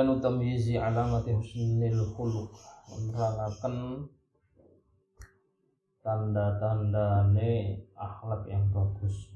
bayanu 0.00 0.16
tamyizi 0.16 0.80
alamati 0.80 1.36
husnil 1.36 2.00
khuluq. 2.16 2.56
Menerangkan 2.88 4.08
tanda-tandane 6.00 7.84
akhlak 7.92 8.48
yang 8.48 8.64
bagus. 8.72 9.28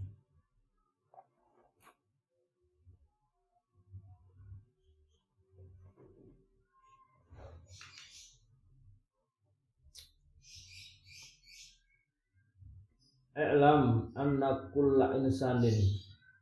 I'lam 13.36 14.08
anna 14.16 14.72
kulla 14.72 15.12
insanin. 15.20 15.76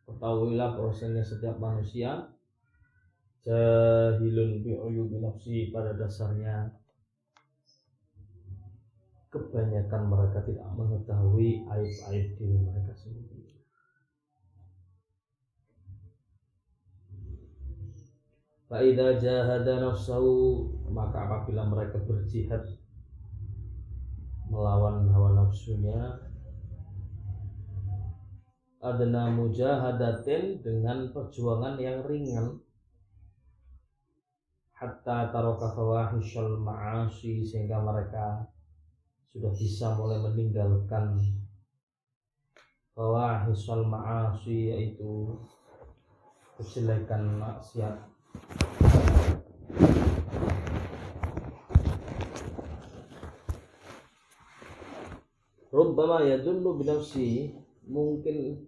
Ketahuilah 0.06 0.78
bahwasanya 0.78 1.27
setiap 1.27 1.59
manusia 1.59 2.30
Jahilun 3.42 4.62
bi'uyubi 4.62 5.19
nafsi 5.19 5.74
pada 5.74 5.98
dasarnya 5.98 6.70
Kebanyakan 9.34 10.02
mereka 10.06 10.45
tidak 10.46 10.69
mengetahui 10.77 11.64
aib-aib 11.64 12.27
diri 12.36 12.59
mereka 12.62 12.92
sendiri. 12.92 13.64
Fa'idha 18.70 19.19
jahada 19.19 19.91
nafsahu 19.91 20.69
Maka 20.95 21.27
apabila 21.27 21.66
mereka 21.66 21.98
berjihad 22.06 22.62
Melawan 24.47 25.11
hawa 25.11 25.34
nafsunya 25.34 26.31
adna 28.83 29.31
mujahadatin 29.31 30.59
dengan 30.59 31.14
perjuangan 31.14 31.78
yang 31.78 32.03
ringan 32.03 32.59
hatta 34.83 35.30
taroka 35.30 35.70
fawahishal 35.78 36.58
ma'asi 36.58 37.38
sehingga 37.47 37.78
mereka 37.78 38.42
sudah 39.30 39.55
bisa 39.55 39.94
mulai 39.94 40.19
meninggalkan 40.19 41.22
fawahishal 42.91 43.86
ma'asi 43.86 44.75
yaitu 44.75 45.38
kejelekan 46.58 47.38
maksiat. 47.38 47.94
Rubbama 55.70 56.27
yadullu 56.27 56.83
binafsi 56.83 57.55
mungkin 57.86 58.66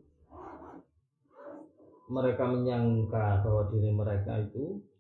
mereka 2.07 2.47
menyangka 2.47 3.43
bahwa 3.43 3.67
diri 3.67 3.91
mereka 3.91 4.39
itu 4.39 4.94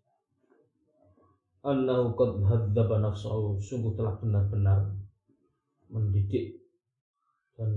annahu 1.65 2.13
qad 2.13 2.45
hadzaba 2.45 3.01
nafsahu 3.01 3.57
sungguh 3.57 3.97
telah 3.97 4.21
benar-benar 4.21 4.93
mendidik 5.89 6.61
dan 7.57 7.73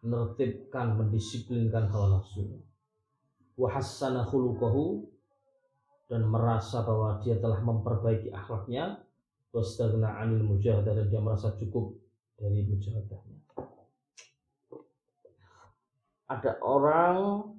menertibkan 0.00 0.96
mendisiplinkan 0.96 1.92
hawa 1.92 2.16
nafsunya. 2.16 2.64
Wa 3.60 3.68
hassana 3.76 4.24
khuluquhu 4.24 5.04
dan 6.08 6.24
merasa 6.24 6.80
bahwa 6.82 7.20
dia 7.20 7.36
telah 7.36 7.60
memperbaiki 7.60 8.32
akhlaknya. 8.32 9.04
Wastagna 9.50 10.14
anil 10.22 10.46
mujahadah 10.46 10.94
dan 10.94 11.10
dia 11.10 11.18
merasa 11.18 11.50
cukup 11.58 11.98
dari 12.38 12.62
mujahadahnya. 12.70 13.42
Ada 16.30 16.62
orang 16.62 17.50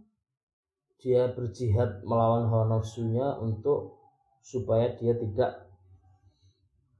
dia 1.04 1.36
berjihad 1.36 2.00
melawan 2.08 2.48
hawa 2.48 2.80
nafsunya 2.80 3.36
untuk 3.44 4.01
supaya 4.42 4.94
dia 4.98 5.14
tidak 5.16 5.70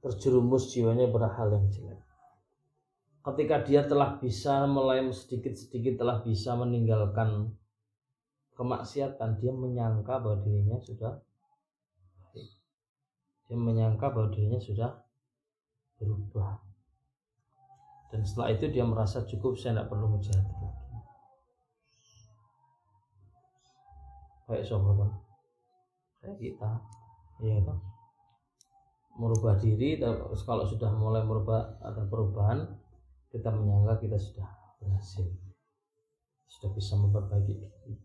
terjerumus 0.02 0.70
jiwanya 0.72 1.10
berhal 1.10 1.52
yang 1.52 1.66
jelek. 1.70 2.00
Ketika 3.22 3.62
dia 3.62 3.86
telah 3.86 4.18
bisa 4.18 4.66
mulai 4.66 5.06
sedikit-sedikit 5.06 6.02
telah 6.02 6.26
bisa 6.26 6.58
meninggalkan 6.58 7.54
kemaksiatan, 8.58 9.38
dia 9.38 9.54
menyangka 9.54 10.18
bahwa 10.18 10.42
dirinya 10.42 10.78
sudah 10.82 11.22
dia 13.46 13.58
menyangka 13.58 14.10
bahwa 14.10 14.32
dirinya 14.32 14.58
sudah 14.58 14.90
berubah. 16.02 16.58
Dan 18.10 18.26
setelah 18.26 18.50
itu 18.50 18.66
dia 18.74 18.82
merasa 18.82 19.22
cukup 19.22 19.54
saya 19.54 19.78
tidak 19.78 19.88
perlu 19.92 20.18
menjadi 20.18 20.62
kayak 24.52 24.68
siapa 24.68 24.90
kan 24.92 25.10
kayak 26.20 26.36
kita 26.36 26.70
iya 27.42 27.58
kan 27.66 27.78
merubah 29.18 29.60
diri 29.60 30.00
kalau 30.48 30.64
sudah 30.64 30.88
mulai 30.96 31.20
merubah 31.20 31.76
ada 31.84 32.00
perubahan 32.08 32.64
kita 33.28 33.48
menyangka 33.48 34.04
kita 34.04 34.16
sudah 34.20 34.48
berhasil. 34.76 35.24
Sudah 36.48 36.70
bisa 36.76 37.00
memperbaiki 37.00 37.54
diri. 37.56 37.96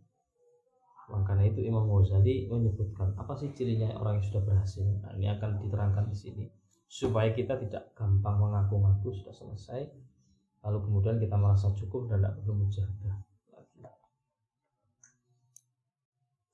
Makanya 1.11 1.51
itu 1.51 1.67
Imam 1.67 1.87
Ghazali 1.87 2.47
menyebutkan 2.47 3.15
apa 3.15 3.35
sih 3.35 3.51
cirinya 3.55 3.95
orang 3.95 4.19
yang 4.19 4.25
sudah 4.27 4.43
berhasil? 4.43 4.83
Nah, 4.83 5.15
ini 5.15 5.27
akan 5.31 5.63
diterangkan 5.63 6.11
di 6.11 6.15
sini. 6.15 6.43
Supaya 6.87 7.31
kita 7.35 7.59
tidak 7.59 7.91
gampang 7.95 8.39
mengaku-ngaku 8.39 9.11
sudah 9.11 9.35
selesai 9.35 9.83
lalu 10.63 10.83
kemudian 10.83 11.15
kita 11.19 11.35
merasa 11.39 11.71
cukup 11.75 12.11
dan 12.11 12.23
tidak 12.23 12.43
perlu 12.43 12.65
mujahadah 12.65 13.26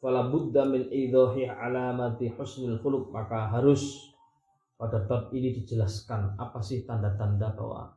fala 0.04 0.28
budda 0.28 0.68
min 0.68 0.92
idahi 0.92 1.48
alamati 1.48 2.28
husnul 2.36 2.76
khuluq. 2.84 3.16
Maka 3.16 3.48
harus 3.56 4.12
pada 4.76 5.00
bab 5.08 5.32
ini 5.32 5.56
dijelaskan 5.56 6.36
apa 6.36 6.60
sih 6.60 6.84
tanda-tanda 6.84 7.56
bahwa 7.56 7.96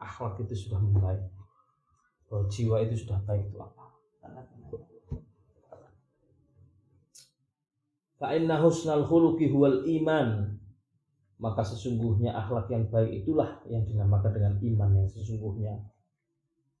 akhlak 0.00 0.40
itu 0.40 0.56
sudah 0.56 0.80
membaik 0.80 1.20
bahwa 2.32 2.48
jiwa 2.48 2.80
itu 2.80 3.04
sudah 3.04 3.20
baik 3.28 3.52
itu 3.52 3.60
apa. 3.60 3.84
Fa 8.16 8.32
inna 8.32 8.56
husnal 8.64 9.04
khuluqi 9.04 9.52
huwal 9.52 9.84
iman. 9.84 10.56
Maka 11.36 11.60
sesungguhnya 11.60 12.32
akhlak 12.32 12.72
yang 12.72 12.88
baik 12.88 13.20
itulah 13.20 13.60
yang 13.68 13.84
dinamakan 13.84 14.32
dengan 14.32 14.54
iman 14.64 14.90
yang 14.96 15.08
sesungguhnya. 15.12 15.76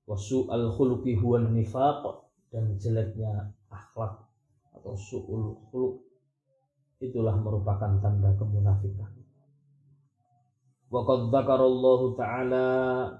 Wasu 0.08 0.48
al 0.48 0.72
khuluqi 0.72 1.20
huwal 1.20 1.52
nifaq. 1.52 2.24
Dan 2.48 2.78
jeleknya 2.78 3.50
akhlak 3.66 4.23
atau 4.74 4.94
su'ul 4.98 5.54
khuluq 5.70 6.02
itulah 7.00 7.36
merupakan 7.38 8.00
tanda 8.00 8.34
kemunafikan. 8.34 9.10
Waqad 10.92 11.32
dzakarallahu 11.34 12.14
taala 12.14 12.66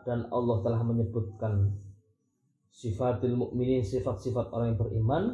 dan 0.06 0.30
Allah 0.30 0.62
telah 0.62 0.80
menyebutkan 0.86 1.74
sifatil 2.70 3.34
mukminin 3.34 3.82
sifat-sifat 3.82 4.50
orang 4.54 4.74
yang 4.74 4.80
beriman 4.80 5.24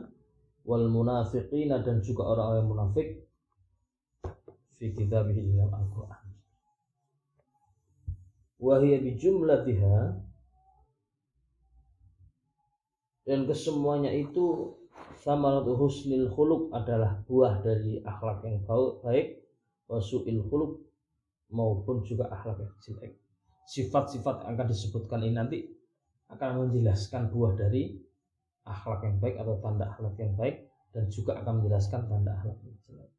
wal 0.65 0.89
munafiqina 0.89 1.85
dan 1.85 2.01
juga 2.01 2.29
orang-orang 2.33 2.61
yang 2.65 2.71
munafik 2.71 3.09
fi 4.77 4.93
kitabihi 4.97 5.53
dalam 5.53 5.73
Al-Qur'an. 5.73 6.25
Wa 8.61 8.77
hiya 8.81 9.01
bi 9.05 9.17
jumlatiha 9.17 9.97
dan 13.29 13.45
kesemuanya 13.45 14.13
itu 14.17 14.77
samaratu 15.21 15.77
husnil 15.77 16.33
khuluq 16.33 16.73
adalah 16.73 17.21
buah 17.29 17.61
dari 17.61 18.01
akhlak 18.01 18.41
yang 18.49 18.65
baik 19.05 19.45
wasu'il 19.91 20.41
khuluq 20.49 20.81
maupun 21.53 22.01
juga 22.07 22.31
akhlak 22.33 22.63
yang 22.63 22.75
jelek. 22.81 23.13
Sifat-sifat 23.71 24.47
yang 24.47 24.57
akan 24.57 24.67
disebutkan 24.71 25.21
ini 25.23 25.35
nanti 25.37 25.59
akan 26.31 26.67
menjelaskan 26.67 27.29
buah 27.29 27.53
dari 27.59 27.99
akhlak 28.65 29.03
yang 29.05 29.17
baik 29.19 29.37
atau 29.39 29.55
tanda 29.59 29.85
akhlak 29.91 30.15
yang 30.17 30.33
baik 30.39 30.57
dan 30.95 31.05
juga 31.11 31.39
akan 31.43 31.63
menjelaskan 31.63 32.01
tanda 32.07 32.31
akhlak 32.39 32.59
yang 32.65 32.79
jelek. 32.87 33.11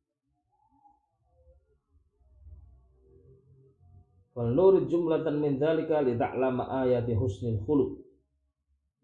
Wal 4.32 4.52
nurid 4.56 4.88
jumlatan 4.88 5.44
min 5.44 5.60
dzalika 5.60 6.00
li 6.02 6.16
ta'lama 6.16 6.88
ayati 6.88 7.12
husnil 7.12 7.60
khuluq. 7.68 8.00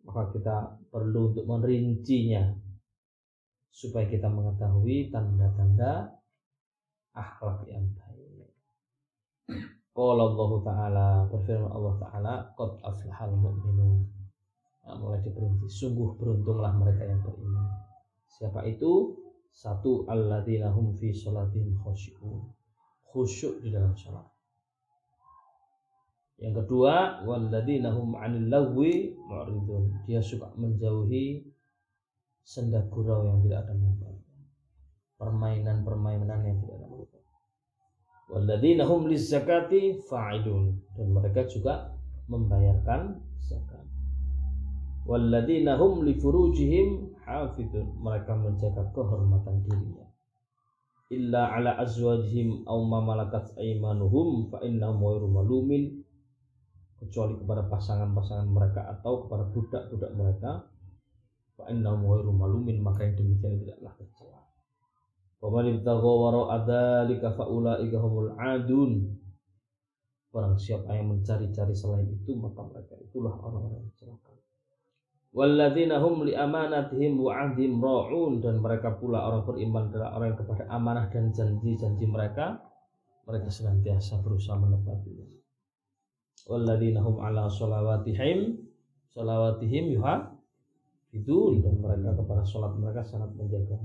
Maka 0.07 0.31
kita 0.31 0.55
perlu 0.87 1.35
untuk 1.35 1.43
merincinya 1.43 2.47
supaya 3.71 4.09
kita 4.09 4.27
mengetahui 4.27 5.13
tanda-tanda 5.13 6.17
akhlak 7.17 7.65
yang 7.69 7.85
baik. 7.97 8.51
Qala 9.97 10.29
Allah 10.29 10.51
Ta'ala 10.61 11.07
berfirman 11.33 11.71
Allah 11.73 11.95
Ta'ala 11.97 12.33
qad 12.53 12.71
aflahal 12.85 13.33
mu'minun. 13.33 14.05
Nah, 14.85 14.95
mulai 15.01 15.19
diperinci 15.25 15.67
sungguh 15.67 16.15
beruntunglah 16.15 16.71
mereka 16.77 17.03
yang 17.03 17.19
beriman. 17.25 17.65
Siapa 18.29 18.61
itu? 18.69 19.17
Satu 19.49 20.05
alladzina 20.05 20.69
hum 20.69 20.93
fi 20.93 21.09
salatihim 21.09 21.81
khusyu'un. 21.81 22.45
Khusyuk 23.09 23.65
di 23.65 23.73
dalam 23.73 23.97
salat. 23.97 24.29
Yang 26.37 26.61
kedua, 26.61 27.25
walladzina 27.25 27.89
hum 27.97 28.13
'anil 28.13 28.53
lagwi 28.53 29.17
mu'ridun. 29.17 30.05
Dia 30.05 30.21
suka 30.21 30.53
menjauhi 30.53 31.41
senda 32.47 32.79
gurau 32.87 33.27
yang 33.27 33.43
tidak 33.43 33.67
ada 33.67 33.73
manfaat. 33.75 34.15
Permainan 35.19 35.83
Walladzina 38.27 38.83
hum 38.87 39.07
lizzakati 39.07 40.03
fa'idun 40.07 40.79
dan 40.95 41.07
mereka 41.15 41.47
juga 41.47 41.91
membayarkan 42.27 43.19
zakat. 43.39 43.83
Walladzina 45.07 45.79
hum 45.79 46.03
li 46.03 46.15
furujihim 46.19 47.19
hafidun 47.23 47.99
mereka 48.03 48.35
menjaga 48.35 48.83
kehormatan 48.91 49.63
dirinya. 49.63 50.07
Illa 51.07 51.55
ala 51.55 51.79
azwajihim 51.79 52.67
aw 52.67 52.79
ma 52.83 52.99
malakat 52.99 53.55
aymanuhum 53.55 54.51
fa 54.51 54.59
innahum 54.63 54.99
ghairu 54.99 55.27
malumin 55.31 56.03
kecuali 56.99 57.39
kepada 57.39 57.63
pasangan-pasangan 57.71 58.47
mereka 58.51 58.91
atau 58.91 59.23
kepada 59.23 59.47
budak-budak 59.55 60.11
mereka 60.19 60.51
fa 61.57 61.73
innahum 61.73 62.05
ghairu 62.05 62.31
malumin 62.31 62.77
maka 62.77 63.09
yang 63.09 63.17
demikian 63.17 63.57
tidaklah 63.65 63.93
tercela. 63.97 64.39
Wa 65.41 65.49
man 65.49 65.65
ibtagha 65.73 66.11
wara 66.13 66.41
adzalika 66.61 67.33
fa 67.33 67.49
ulaika 67.49 67.97
humul 67.97 68.31
adun. 68.37 69.17
Barang 70.29 70.53
siapa 70.53 70.93
yang 70.93 71.17
mencari-cari 71.17 71.73
selain 71.73 72.05
itu 72.13 72.37
maka 72.37 72.61
mereka 72.61 72.93
itulah 73.01 73.33
orang-orang 73.41 73.89
yang 73.89 73.95
celaka. 73.97 74.37
Walladzina 75.33 75.97
hum 75.97 76.29
li 76.29 76.37
amanatihim 76.37 77.17
wa 77.17 77.33
ahdihim 77.33 77.81
ra'un 77.81 78.37
dan 78.37 78.61
mereka 78.61 78.93
pula 78.93 79.25
orang 79.25 79.45
beriman 79.45 79.89
adalah 79.89 80.13
orang 80.13 80.33
yang 80.33 80.39
kepada 80.45 80.63
amanah 80.69 81.05
dan 81.09 81.33
janji-janji 81.33 82.05
mereka 82.05 82.61
mereka 83.25 83.49
senantiasa 83.49 84.21
berusaha 84.21 84.55
menepatinya. 84.61 85.25
Walladzina 86.47 87.01
hum 87.01 87.17
ala 87.17 87.49
sholawatihim 87.49 88.61
sholawatihim 89.09 89.97
yuha 89.97 90.36
itu 91.15 91.59
dan 91.63 91.79
mereka 91.79 92.15
kepada 92.17 92.43
sholat 92.43 92.75
mereka 92.75 93.01
sangat 93.03 93.31
menjaga. 93.35 93.79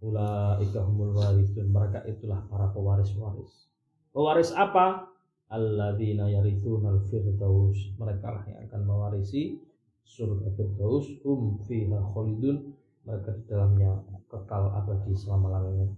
Ulaika 0.00 0.84
humul 0.84 1.16
warithun 1.16 1.72
mereka 1.72 2.04
itulah 2.04 2.44
para 2.48 2.68
pewaris-waris. 2.72 3.68
Pewaris 4.12 4.52
apa? 4.52 5.08
Alladzina 5.48 6.28
yarithunal 6.28 7.04
firdaus. 7.08 7.78
Mereka 7.96 8.26
lah 8.28 8.44
yang 8.48 8.66
akan 8.68 8.80
mewarisi 8.84 9.60
surga 10.06 10.54
Firdaus 10.54 11.10
hum 11.26 11.58
fiha 11.66 11.98
khalidun 12.14 12.72
mereka 13.02 13.34
di 13.34 13.42
dalamnya 13.50 13.90
kekal 14.30 14.70
abadi 14.70 15.12
selama-lamanya 15.18 15.90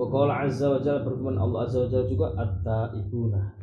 Wa 0.00 0.08
azza 0.32 0.72
wa 0.72 0.80
jalla 0.80 1.04
berfirman 1.04 1.36
Allah 1.36 1.68
azza 1.68 1.84
wa 1.84 1.88
jalla 1.92 2.06
juga 2.08 2.32
at-taibuna 2.32 3.59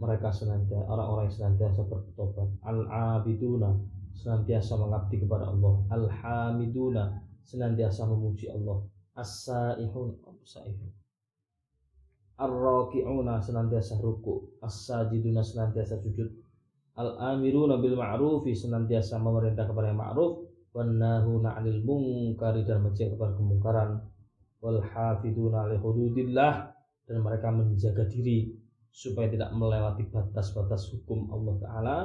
mereka 0.00 0.32
senantiasa 0.32 0.88
orang-orang 0.88 1.28
yang 1.28 1.36
senantiasa 1.36 1.80
bertobat. 1.84 2.48
Al-abiduna 2.64 3.76
senantiasa 4.16 4.80
mengabdi 4.80 5.20
kepada 5.20 5.52
Allah. 5.52 5.84
Al-hamiduna 5.92 7.20
senantiasa 7.44 8.08
memuji 8.08 8.48
Allah. 8.48 8.80
As-saihun 9.12 10.16
saihun? 10.40 10.90
Ar-raki'una 12.40 13.44
senantiasa 13.44 14.00
ruku 14.00 14.56
as-sajiduna 14.64 15.44
senantiasa 15.44 16.00
sujud. 16.00 16.32
Al-amiruna 16.96 17.76
bil 17.76 18.00
ma'rufi 18.00 18.56
senantiasa 18.56 19.20
memerintah 19.20 19.68
kepada 19.68 19.92
yang 19.92 20.00
ma'ruf. 20.00 20.48
Wan 20.72 20.96
nahuna 20.96 21.60
'anil 21.60 21.84
munkari 21.84 22.64
dan 22.64 22.80
mencegah 22.80 23.12
kepada 23.12 23.36
kemungkaran. 23.36 24.00
Wal 24.64 24.80
hafiduna 24.80 25.68
li 25.68 25.76
hududillah 25.76 26.72
dan 27.04 27.18
mereka 27.26 27.50
menjaga 27.50 28.06
diri 28.06 28.54
supaya 28.90 29.30
tidak 29.30 29.54
melewati 29.54 30.06
batas-batas 30.10 30.90
hukum 30.94 31.30
Allah 31.30 31.54
taala. 31.62 31.96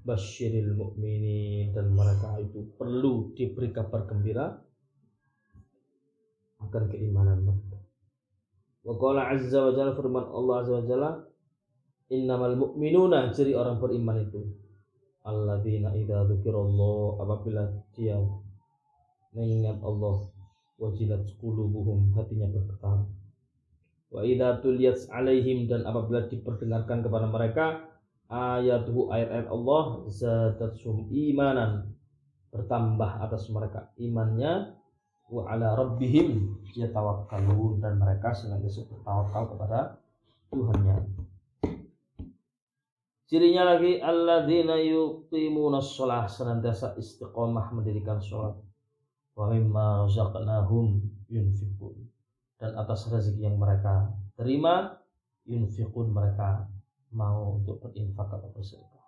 Basyiril 0.00 0.72
mukminin 0.80 1.76
dan 1.76 1.92
mereka 1.92 2.40
itu 2.40 2.72
perlu 2.80 3.36
diberi 3.36 3.68
kabar 3.68 4.08
gembira 4.08 4.48
akan 6.60 6.84
keimanan 6.88 7.44
mereka. 7.44 7.76
Wa 8.80 8.96
qala 8.96 9.28
azza 9.28 9.60
wa 9.60 9.72
jalla 9.76 9.92
firman 9.92 10.24
Allah 10.24 10.54
azza 10.64 10.72
wa 10.72 10.84
jalla 10.88 11.10
innamal 12.08 12.56
mu'minuna 12.56 13.30
ciri 13.30 13.52
orang 13.52 13.76
beriman 13.76 14.24
itu 14.24 14.40
alladzina 15.22 15.92
idza 15.94 16.26
dzukirallah 16.26 17.22
apabila 17.22 17.62
dia 17.92 18.16
mengingat 19.36 19.78
Allah 19.84 20.26
wajilat 20.80 21.28
qulubuhum 21.38 22.10
hatinya 22.16 22.48
bergetar 22.48 23.04
wa 24.10 24.26
idza 24.26 24.58
tuliyat 24.58 25.06
alaihim 25.14 25.70
dan 25.70 25.86
apabila 25.86 26.26
diperdengarkan 26.26 27.06
kepada 27.06 27.26
mereka 27.30 27.66
ayatuhu 28.30 29.10
ayat-ayat 29.14 29.48
Allah 29.50 29.84
zadatsum 30.10 31.06
imanan 31.14 31.94
bertambah 32.50 33.22
atas 33.22 33.46
mereka 33.54 33.94
imannya 33.98 34.74
wa 35.30 35.46
ala 35.46 35.78
rabbihim 35.78 36.58
yatawakkalun 36.74 37.78
dan 37.78 38.02
mereka 38.02 38.34
senantiasa 38.34 38.90
bertawakal 38.90 39.54
kepada 39.54 40.02
Tuhannya. 40.50 41.06
Cirinya 43.30 43.62
lagi 43.62 44.02
alladzina 44.02 44.74
yuqimuna 44.82 45.78
shalah 45.78 46.26
senantiasa 46.26 46.98
istiqomah 46.98 47.70
mendirikan 47.70 48.18
sholat. 48.18 48.58
Wa 49.38 49.46
mimma 49.46 50.02
razaqnahum 50.02 50.98
yunfiqun. 51.30 52.09
Dan 52.60 52.76
atas 52.76 53.08
rezeki 53.08 53.48
yang 53.48 53.56
mereka 53.56 54.12
terima 54.36 55.00
yunfiqun 55.48 56.12
mereka 56.12 56.68
mau 57.16 57.56
untuk 57.58 57.80
berinfak 57.82 58.28
atau 58.28 58.52
bersedekah. 58.52 59.00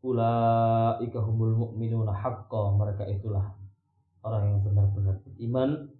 Ulaika 0.00 1.20
humul 1.20 1.58
mu'minuna 1.58 2.14
haqqa 2.14 2.72
mereka 2.72 3.04
itulah 3.04 3.52
orang 4.24 4.48
yang 4.48 4.58
benar-benar 4.64 5.20
beriman 5.26 5.92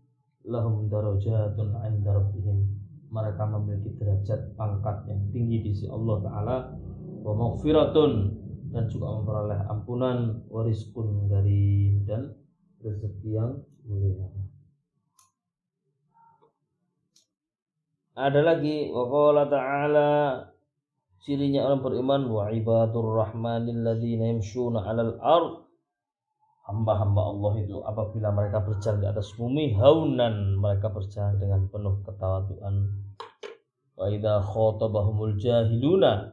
lahum 0.49 0.89
darajatun 0.89 1.77
'inda 1.85 2.17
rabbihim 2.17 2.65
mereka 3.13 3.45
memiliki 3.45 3.93
derajat 4.01 4.57
pangkat 4.57 5.05
yang 5.11 5.21
tinggi 5.35 5.67
di 5.67 5.71
sisi 5.77 5.91
Allah 5.91 6.17
taala 6.25 6.57
wa 7.21 7.33
maghfiratun 7.37 8.13
dan 8.71 8.87
juga 8.87 9.19
memperoleh 9.19 9.61
ampunan 9.67 10.47
wariskun 10.49 11.27
dari 11.27 11.99
dan 12.07 12.33
rezeki 12.81 13.29
yang 13.35 13.61
mulia. 13.85 14.40
Ada 18.21 18.45
lagi 18.45 18.93
wa 18.93 19.49
ta'ala 19.49 20.45
cirinya 21.25 21.65
orang 21.65 21.81
beriman 21.81 22.23
wa 22.29 22.53
ibadur 22.53 23.17
rahmanil 23.17 23.81
ladzina 23.81 24.29
yamshuna 24.29 24.85
'alal 24.85 25.17
ard. 25.25 25.65
Hamba-hamba 26.69 27.23
Allah 27.33 27.53
itu 27.65 27.81
apabila 27.81 28.29
mereka 28.29 28.61
berjalan 28.61 29.01
di 29.01 29.09
atas 29.09 29.33
bumi 29.41 29.73
haunan 29.73 30.61
mereka 30.61 30.93
berjalan 30.93 31.41
dengan 31.41 31.65
penuh 31.73 31.97
ketawaduan 32.05 32.93
wa 33.97 34.05
idza 34.07 34.45
khatabahumul 34.45 35.35
jahiluna 35.41 36.31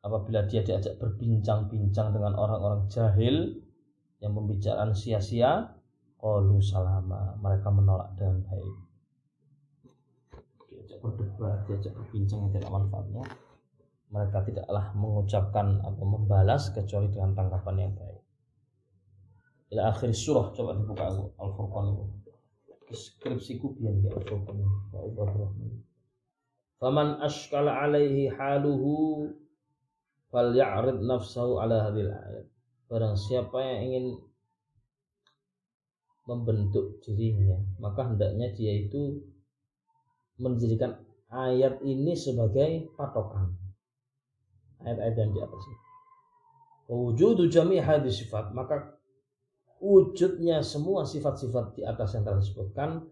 apabila 0.00 0.46
dia 0.46 0.62
diajak 0.62 0.96
berbincang-bincang 1.02 2.14
dengan 2.14 2.38
orang-orang 2.38 2.86
jahil 2.88 3.60
yang 4.22 4.32
pembicaraan 4.38 4.94
sia-sia 4.94 5.68
qalu 6.16 6.62
salama 6.64 7.36
mereka 7.42 7.68
menolak 7.68 8.14
dengan 8.16 8.40
baik 8.48 8.87
berdebat 11.00 11.64
diajak 11.66 11.94
berbincang 11.94 12.46
yang 12.46 12.52
tidak 12.54 12.70
manfaatnya 12.70 13.24
mereka 14.08 14.40
tidaklah 14.40 14.84
mengucapkan 14.96 15.84
atau 15.84 16.04
membalas 16.04 16.72
kecuali 16.72 17.12
dengan 17.12 17.36
tanggapan 17.36 17.76
yang 17.76 17.92
baik. 17.92 18.22
Ila 19.68 19.92
akhir 19.92 20.16
surah 20.16 20.48
coba 20.56 20.80
dibuka 20.80 21.04
aku 21.12 21.24
al 21.36 21.50
furqan 21.52 21.84
itu. 21.92 22.04
Skripsiku 22.88 23.76
biar 23.76 24.00
ya 24.00 24.16
al 24.16 24.24
furqan 24.24 24.56
wa 24.64 25.24
rahman 25.28 25.84
faman 26.78 27.20
ashkala 27.20 27.84
alaihi 27.84 28.32
haluhu 28.32 29.28
fal 30.32 30.56
ya'rid 30.56 31.04
nafsahu 31.04 31.60
ala 31.60 31.92
hadil 31.92 32.08
ayat. 32.08 32.48
Barang 32.88 33.12
siapa 33.12 33.60
yang 33.60 33.80
ingin 33.92 34.04
membentuk 36.24 37.04
dirinya 37.04 37.60
maka 37.76 38.08
hendaknya 38.08 38.48
dia 38.56 38.88
itu 38.88 39.20
menjadikan 40.38 40.96
ayat 41.28 41.82
ini 41.84 42.14
sebagai 42.14 42.88
patokan. 42.96 43.52
Ayat-ayat 44.82 45.14
yang 45.18 45.30
di 45.34 45.40
atas 45.42 45.62
ini. 45.66 45.78
Wujudu 46.88 47.52
jami 47.52 47.76
hadis 47.82 48.24
sifat 48.24 48.56
maka 48.56 48.96
wujudnya 49.82 50.64
semua 50.64 51.04
sifat-sifat 51.04 51.76
di 51.76 51.82
atas 51.84 52.16
yang 52.16 52.24
telah 52.24 52.40
disebutkan 52.40 53.04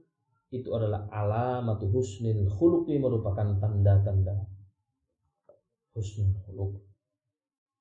itu 0.49 0.73
adalah 0.73 1.11
alamatu 1.13 1.91
husnil 1.91 2.49
khuluqi 2.49 2.97
merupakan 2.97 3.59
tanda-tanda 3.59 4.47
husnul 5.93 6.33
khuluq. 6.47 6.73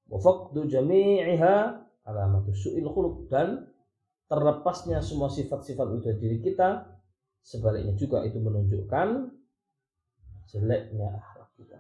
Wa 0.10 0.18
faqdu 0.20 0.68
jami'iha 0.68 1.56
alamatu 2.04 2.52
su'il 2.52 2.86
khuluq 2.90 3.30
dan 3.30 3.70
terlepasnya 4.25 5.00
semua 5.06 5.30
sifat-sifat 5.30 5.86
itu 5.96 6.02
dari 6.10 6.18
diri 6.18 6.38
kita 6.42 6.95
Sebaliknya 7.46 7.94
juga 7.94 8.25
itu 8.25 8.42
menunjukkan 8.42 9.30
jeleknya 10.50 11.14
akhlak 11.14 11.50
kita. 11.54 11.78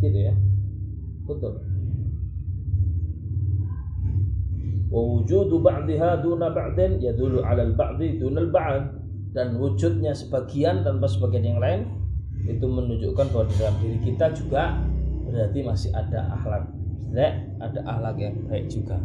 Gitu 0.00 0.18
ya. 0.32 0.34
Betul. 1.28 1.60
Wujud 4.88 5.50
ba'dihha 5.60 6.24
duna 6.24 6.48
ba'din 6.56 7.04
yadullu 7.04 7.44
al-ba'di 7.44 8.16
duna 8.16 8.48
dan 9.36 9.60
wujudnya 9.60 10.16
sebagian 10.16 10.86
tanpa 10.86 11.04
sebagian 11.10 11.52
yang 11.52 11.60
lain 11.60 12.03
itu 12.44 12.66
menunjukkan 12.68 13.26
bahwa 13.32 13.44
di 13.48 13.54
dalam 13.56 13.76
diri 13.80 13.98
kita 14.04 14.32
juga 14.36 14.76
berarti 15.24 15.58
masih 15.64 15.90
ada 15.96 16.28
akhlak 16.36 16.64
jelek, 17.14 17.34
ada 17.62 17.80
akhlak 17.86 18.16
yang 18.18 18.34
baik 18.50 18.66
juga. 18.66 18.98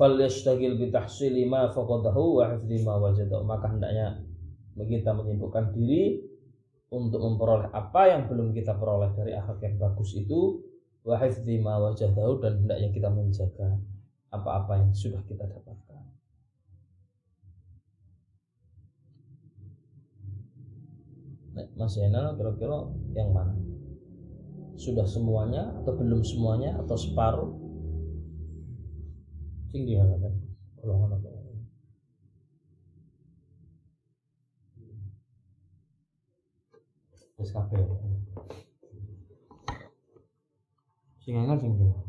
Falyashtagil 0.00 0.80
bi 0.80 0.88
tahsili 0.88 1.44
ma 1.44 1.68
faqadahu 1.68 2.40
wa 2.40 2.56
hifdhi 2.56 2.80
ma 2.84 2.96
wajadahu. 2.96 3.44
Maka 3.44 3.76
hendaknya 3.76 4.24
kita 4.76 5.12
menyibukkan 5.12 5.76
diri 5.76 6.24
untuk 6.88 7.20
memperoleh 7.20 7.68
apa 7.72 8.16
yang 8.16 8.28
belum 8.28 8.56
kita 8.56 8.76
peroleh 8.80 9.12
dari 9.12 9.36
akhlak 9.36 9.60
yang 9.60 9.76
bagus 9.76 10.16
itu 10.16 10.64
wa 11.04 11.20
hifdhi 11.20 11.60
ma 11.60 11.76
wajadahu 11.80 12.40
dan 12.40 12.64
hendaknya 12.64 12.88
kita 12.92 13.08
menjaga 13.12 13.76
apa-apa 14.32 14.84
yang 14.84 14.92
sudah 14.96 15.20
kita 15.28 15.44
dapatkan. 15.44 15.85
Mas 21.56 21.96
Zainal 21.96 22.36
kira-kira 22.36 22.84
yang 23.16 23.32
mana? 23.32 23.56
Sudah 24.76 25.08
semuanya 25.08 25.72
atau 25.80 25.96
belum 25.96 26.20
semuanya 26.20 26.76
atau 26.76 26.96
separuh? 27.00 27.50
Sing 29.72 29.88
gimana 29.88 30.20
kan? 30.20 30.32
Kalau 30.76 31.00
mana 31.00 31.16
SKP. 37.36 37.72
Sing 41.20 41.34
enak 41.36 41.60
sing 41.60 41.72
gimana? 41.76 42.05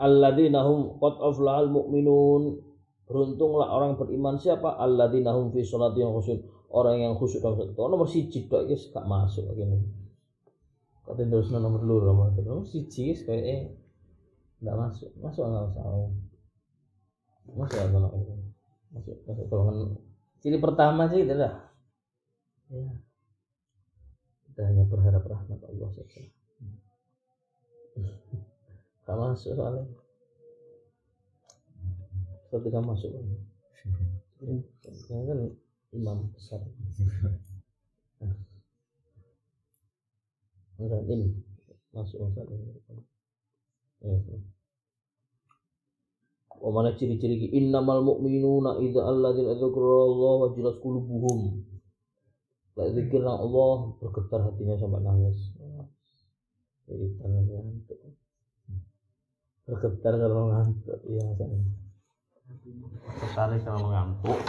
Alladzina 0.00 0.64
hum 0.66 0.98
qad 0.98 1.14
aflahal 1.20 1.68
mu'minun. 1.70 2.60
Beruntunglah 3.04 3.68
orang 3.68 4.00
beriman. 4.00 4.40
Siapa? 4.40 4.80
Alladzina 4.80 5.36
hum 5.36 5.52
fi 5.52 5.60
yang 5.62 6.12
khusyuk. 6.16 6.40
Orang 6.74 6.98
yang 6.98 7.14
khusyuk 7.14 7.44
dalam 7.44 7.60
salat 7.60 7.76
nomor 7.76 8.08
siji 8.10 8.50
tok 8.50 8.66
iki 8.66 8.90
gak 8.90 9.06
masuk 9.06 9.46
gini 9.54 9.78
kata 11.04 11.20
terus 11.28 11.52
nomor 11.52 11.84
loro 11.84 12.16
nomor 12.16 12.32
nomor 12.32 12.64
siji 12.64 13.14
eh 13.28 13.70
nggak 14.58 14.74
masuk. 14.74 15.12
Masuk 15.20 15.44
nggak 15.46 15.70
usah 15.70 15.84
masuk 17.54 17.78
apa 17.78 17.94
masuk? 17.94 18.34
Masuk 18.90 19.16
masuk? 19.28 19.44
Golongan. 19.46 20.00
Ciri 20.40 20.58
pertama 20.58 21.06
sih 21.12 21.22
itu 21.22 21.36
lah 21.36 21.74
ya 22.72 22.90
kita 24.48 24.70
hanya 24.70 24.84
berharap 24.86 25.26
rahmat 25.26 25.60
Allah 25.66 25.88
saja 25.92 26.22
Gak 29.04 29.16
masuk 29.20 29.52
soalnya. 29.52 29.84
Tidak 32.48 32.82
masuk. 32.84 33.10
Saya 35.04 35.22
kan 35.28 35.40
imam 35.92 36.18
besar. 36.32 36.60
Enggak 40.74 41.06
ini 41.06 41.30
masuk 41.94 42.18
Ustaz. 42.26 42.48
Ya. 44.02 44.18
Wa 46.58 46.70
mana 46.72 46.96
ciri-ciri 46.96 47.44
ki 47.44 47.48
innamal 47.60 48.00
mu'minuna 48.02 48.80
idza 48.80 49.00
Allah 49.04 49.36
wa 49.36 50.48
jilat 50.56 50.76
qulubuhum. 50.80 51.62
La 52.74 52.90
zikirna 52.90 53.38
Allah 53.38 53.94
bergetar 54.02 54.40
hatinya 54.42 54.74
sampai 54.80 55.00
nangis. 55.04 55.38
Jadi 56.84 57.06
tangannya 57.22 57.58
untuk 57.64 57.98
bergetar 59.64 60.12
kalau 60.20 60.52
ngantuk 60.52 60.98
iya 61.08 61.24
saya 61.40 61.56
tertarik 63.20 63.62
kalau 63.64 63.88
ngantuk. 63.88 64.40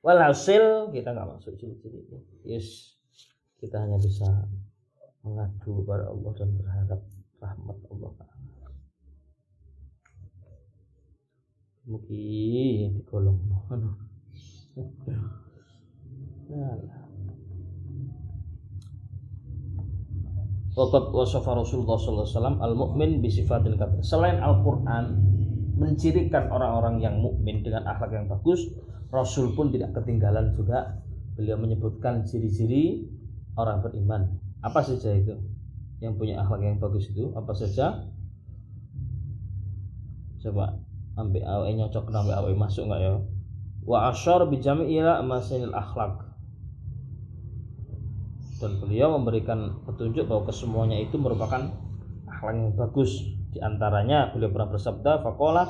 Walhasil 0.00 0.88
kita 0.96 1.12
nggak 1.12 1.28
masuk 1.28 1.60
ciri-ciri 1.60 2.00
yes 2.48 2.96
kita 3.60 3.76
hanya 3.84 4.00
bisa 4.00 4.24
mengadu 5.20 5.84
kepada 5.84 6.08
Allah 6.08 6.32
dan 6.40 6.56
berharap 6.56 7.00
rahmat 7.36 7.76
Allah 7.92 8.12
mungkin 11.84 12.96
digolong 12.96 13.36
nah, 13.44 13.60
Waqat 20.80 21.12
wasafa 21.12 21.52
Rasulullah 21.52 22.00
SAW 22.00 22.56
al-mu'min 22.56 23.20
bisifatil 23.20 23.76
kathir. 23.76 24.00
Selain 24.00 24.40
Al-Quran 24.40 25.12
mencirikan 25.76 26.48
orang-orang 26.48 27.04
yang 27.04 27.20
mukmin 27.20 27.60
dengan 27.60 27.84
akhlak 27.84 28.16
yang 28.16 28.24
bagus, 28.32 28.64
Rasul 29.12 29.52
pun 29.52 29.68
tidak 29.68 29.92
ketinggalan 29.92 30.56
juga 30.56 31.04
beliau 31.36 31.60
menyebutkan 31.60 32.24
ciri-ciri 32.24 33.04
orang 33.60 33.84
beriman. 33.84 34.40
Apa 34.64 34.80
saja 34.80 35.12
itu? 35.12 35.36
Yang 36.00 36.16
punya 36.16 36.40
akhlak 36.40 36.64
yang 36.64 36.80
bagus 36.80 37.12
itu 37.12 37.28
apa 37.36 37.52
saja? 37.52 38.08
Coba 40.40 40.80
ambil 41.20 41.44
awe 41.44 41.68
nyocok 41.68 42.08
ambil 42.08 42.40
awe 42.40 42.52
masuk 42.56 42.88
nggak 42.88 43.00
ya? 43.04 43.20
Wa 43.84 44.16
asyar 44.16 44.48
bijami 44.48 44.96
ila 44.96 45.20
masinil 45.20 45.76
akhlak 45.76 46.29
dan 48.60 48.76
beliau 48.76 49.16
memberikan 49.16 49.80
petunjuk 49.88 50.28
bahwa 50.28 50.52
kesemuanya 50.52 51.00
itu 51.00 51.16
merupakan 51.16 51.72
akhlak 52.28 52.54
yang 52.54 52.70
bagus. 52.76 53.10
Di 53.50 53.58
antaranya 53.58 54.30
beliau 54.30 54.52
pernah 54.52 54.70
bersabda 54.70 55.24
faqala 55.24 55.64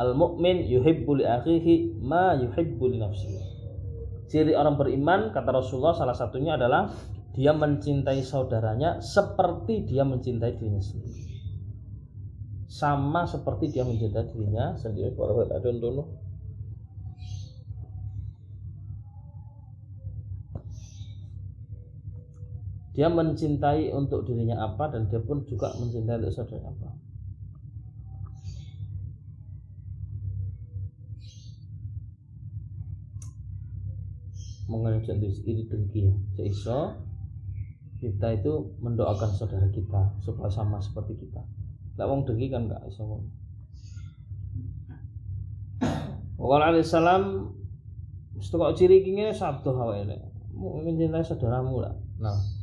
al 0.00 0.16
mu'min 0.16 0.64
yuhibbu 0.64 1.20
li 1.20 1.24
akhihi 1.28 2.00
ma 2.00 2.34
yuhibbu 2.40 2.84
li 2.88 2.96
nafsihi. 2.98 3.40
Ciri 4.32 4.56
orang 4.56 4.80
beriman 4.80 5.30
kata 5.36 5.52
Rasulullah 5.52 5.92
salah 5.92 6.16
satunya 6.16 6.56
adalah 6.56 6.88
dia 7.36 7.52
mencintai 7.54 8.24
saudaranya 8.24 8.98
seperti 8.98 9.86
dia 9.86 10.02
mencintai 10.02 10.56
dirinya 10.56 10.82
sendiri. 10.82 11.28
Sama 12.70 13.28
seperti 13.28 13.74
dia 13.74 13.84
mencintai 13.84 14.26
dirinya 14.32 14.74
sendiri 14.78 15.12
dia 23.00 23.08
mencintai 23.08 23.96
untuk 23.96 24.28
dirinya 24.28 24.60
apa 24.60 24.92
dan 24.92 25.08
dia 25.08 25.24
pun 25.24 25.40
juga 25.48 25.72
mencintai 25.80 26.20
untuk 26.20 26.36
saudaranya 26.36 26.68
apa. 26.68 26.92
Mengenai 34.68 35.00
jantung 35.00 35.32
iri 35.32 35.64
dengki 35.64 36.12
ya. 36.12 36.14
Seiso 36.36 37.00
kita 38.04 38.36
itu 38.36 38.76
mendoakan 38.84 39.32
saudara 39.32 39.72
kita 39.72 40.20
supaya 40.20 40.52
sama 40.52 40.76
seperti 40.76 41.24
kita. 41.24 41.40
Tidak 41.96 42.04
wong 42.04 42.28
dengki 42.28 42.52
kan 42.52 42.68
nggak 42.68 42.84
iso 42.84 43.24
Wal 46.36 46.84
salam 46.84 47.48
Setelah 48.36 48.76
ciri 48.76 49.00
kini 49.00 49.32
sabtu 49.32 49.72
hawa 49.72 50.04
ini 50.04 50.20
mencintai 50.52 51.24
saudaramu 51.24 51.80
lah. 51.80 51.96
Nah, 52.20 52.59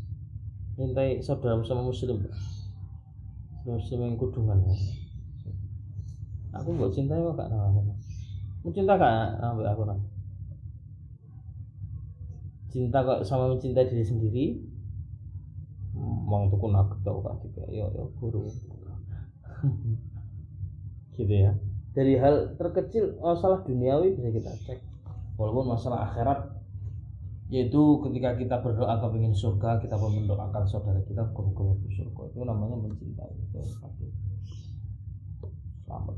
mintai 0.77 1.19
saudara 1.25 1.57
sama 1.65 1.81
muslim. 1.81 2.23
Muslim 3.65 3.99
yang 3.99 4.15
kudungan. 4.15 4.63
Aku 6.55 6.77
gak 6.79 6.93
cinta 6.95 7.17
kok 7.17 7.35
gak 7.35 7.51
nama 7.51 7.69
aku 8.63 8.69
cinta 8.71 8.95
gak? 8.95 9.41
Ambil 9.43 9.67
aku 9.67 9.83
nah 9.83 9.99
cinta 12.67 13.01
kok 13.01 13.23
sama 13.25 13.49
mencintai 13.49 13.89
diri 13.89 14.05
sendiri? 14.05 14.45
Mau 15.97 16.45
tuh 16.51 16.61
nugget 16.69 16.99
tau 17.01 17.25
kak 17.25 17.41
juga 17.41 17.63
yo 17.73 17.89
yo 17.95 18.05
guru. 18.21 18.45
Gitu 21.17 21.33
ya. 21.33 21.57
Dari 21.97 22.13
hal 22.21 22.53
terkecil 22.61 23.17
masalah 23.17 23.65
duniawi 23.65 24.13
bisa 24.13 24.29
kita 24.29 24.51
cek. 24.69 24.79
Walaupun 25.41 25.73
masalah 25.73 26.05
akhirat 26.05 26.56
yaitu 27.47 27.79
ketika 28.03 28.35
kita 28.35 28.55
berdoa 28.59 28.99
kepingin 28.99 29.31
surga 29.31 29.79
kita 29.79 29.95
pun 29.95 30.11
mendoakan 30.11 30.67
saudara 30.67 30.99
kita 31.07 31.23
ke 31.31 31.41
surga. 31.95 32.21
Itu 32.35 32.43
namanya 32.43 32.75
mencintai. 32.75 33.31
Itu 33.31 33.59
selamat. 35.87 36.15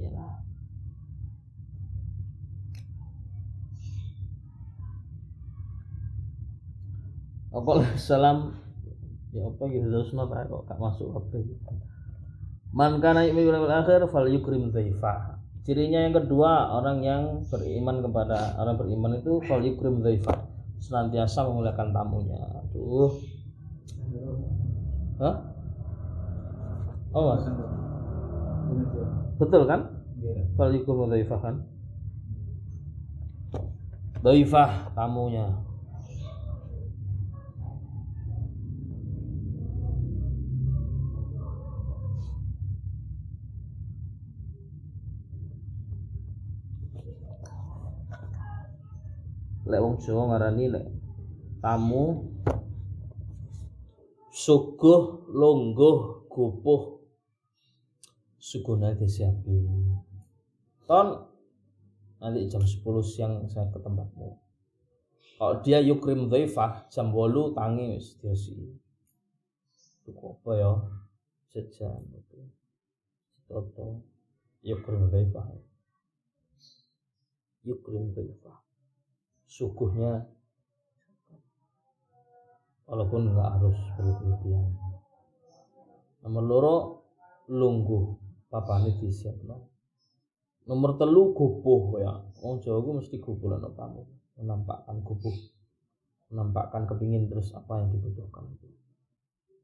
Lah 0.00 0.34
Apa 7.50 7.82
salam? 7.98 8.54
Ya 9.30 9.46
apa 9.46 9.62
gitu 9.70 9.86
terus 9.86 10.10
nota 10.10 10.42
kok 10.42 10.66
gak 10.66 10.78
masuk 10.82 11.14
apa 11.14 11.38
man 12.74 12.98
kana 12.98 13.26
yu'minu 13.30 13.62
bil 13.62 13.70
akhir 13.70 14.02
fal 14.10 14.26
yukrim 14.26 14.74
dhaifah 14.74 15.39
cirinya 15.64 16.00
yang 16.08 16.14
kedua 16.16 16.72
orang 16.72 17.04
yang 17.04 17.22
beriman 17.46 18.00
kepada 18.00 18.56
orang 18.56 18.80
beriman 18.80 19.12
itu 19.20 19.44
fal 19.44 19.60
yukrim 19.60 20.00
dhaifah 20.00 20.48
senantiasa 20.80 21.44
memuliakan 21.44 21.92
tamunya 21.92 22.40
aduh 22.64 23.12
Hah? 25.20 25.36
Oh, 27.12 27.36
betul 29.36 29.62
kan? 29.68 29.80
Fal 30.56 30.72
yukrim 30.72 31.12
dhaifah 31.12 31.40
kan? 31.44 31.54
Dhaifah 34.24 34.96
tamunya. 34.96 35.69
Lek 49.70 49.80
wong 49.80 49.96
Jawa 50.02 50.34
ngarani 50.34 50.64
lek 50.74 50.86
tamu 51.62 52.26
suguh 54.34 55.30
longgoh 55.30 56.26
gupuh. 56.26 56.98
Suguna 58.40 58.96
disiapi. 58.96 59.68
Ton 60.88 61.08
nanti 62.18 62.48
jam 62.48 62.64
10 62.64 62.80
siang 63.04 63.44
saya 63.46 63.68
ke 63.68 63.78
tempatmu. 63.78 64.40
Kalau 65.36 65.54
dia 65.60 65.78
yukrim 65.84 66.32
dhaifah 66.32 66.88
jam 66.88 67.12
8 67.12 67.52
tangi 67.52 68.00
wis 68.00 68.16
diosi 68.16 68.56
itu 70.08 70.10
apa 70.16 70.50
ya? 70.56 70.72
Sejam 71.52 72.00
itu. 72.16 72.40
Toto 73.44 74.02
yukrim 74.64 75.12
dhaifah. 75.12 75.46
Yukrim 77.60 78.16
dhaifah 78.16 78.69
sukuhnya. 79.50 80.30
Walaupun 82.86 83.34
nggak 83.34 83.50
harus 83.58 83.78
berlebihan. 83.98 84.70
Nomor 86.22 86.42
loro 86.46 86.76
lungguh. 87.50 88.30
Papane 88.50 88.90
disiapno 88.98 89.70
nomor 90.70 90.94
telu 90.94 91.34
gubuh 91.34 91.98
ya. 91.98 92.14
Wong 92.38 92.62
Jawa 92.62 93.02
mesti 93.02 93.18
gubuh 93.18 93.50
lan 93.50 93.66
tamu. 93.74 94.06
Menampakkan 94.38 95.02
gubuh 95.02 95.34
menampakkan 96.30 96.86
kepingin 96.86 97.26
terus 97.26 97.50
apa 97.58 97.82
yang 97.82 97.90
dibutuhkan. 97.90 98.46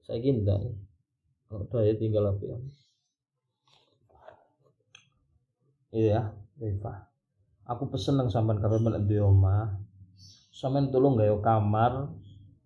Saya 0.03 0.19
ya 0.19 0.75
kalau 1.47 1.65
daya 1.71 1.95
tinggal 1.95 2.27
apa 2.35 2.43
ya? 2.43 2.59
Iya 5.97 6.21
Rifah 6.59 7.16
aku 7.67 7.91
pesen 7.91 8.19
nang 8.19 8.31
sampean 8.31 8.63
kabeh 8.63 8.79
melek 8.79 9.05
di 9.11 9.19
omah. 9.19 9.75
Sampean 10.55 10.89
tolong 10.89 11.19
gawe 11.19 11.37
kamar 11.43 12.09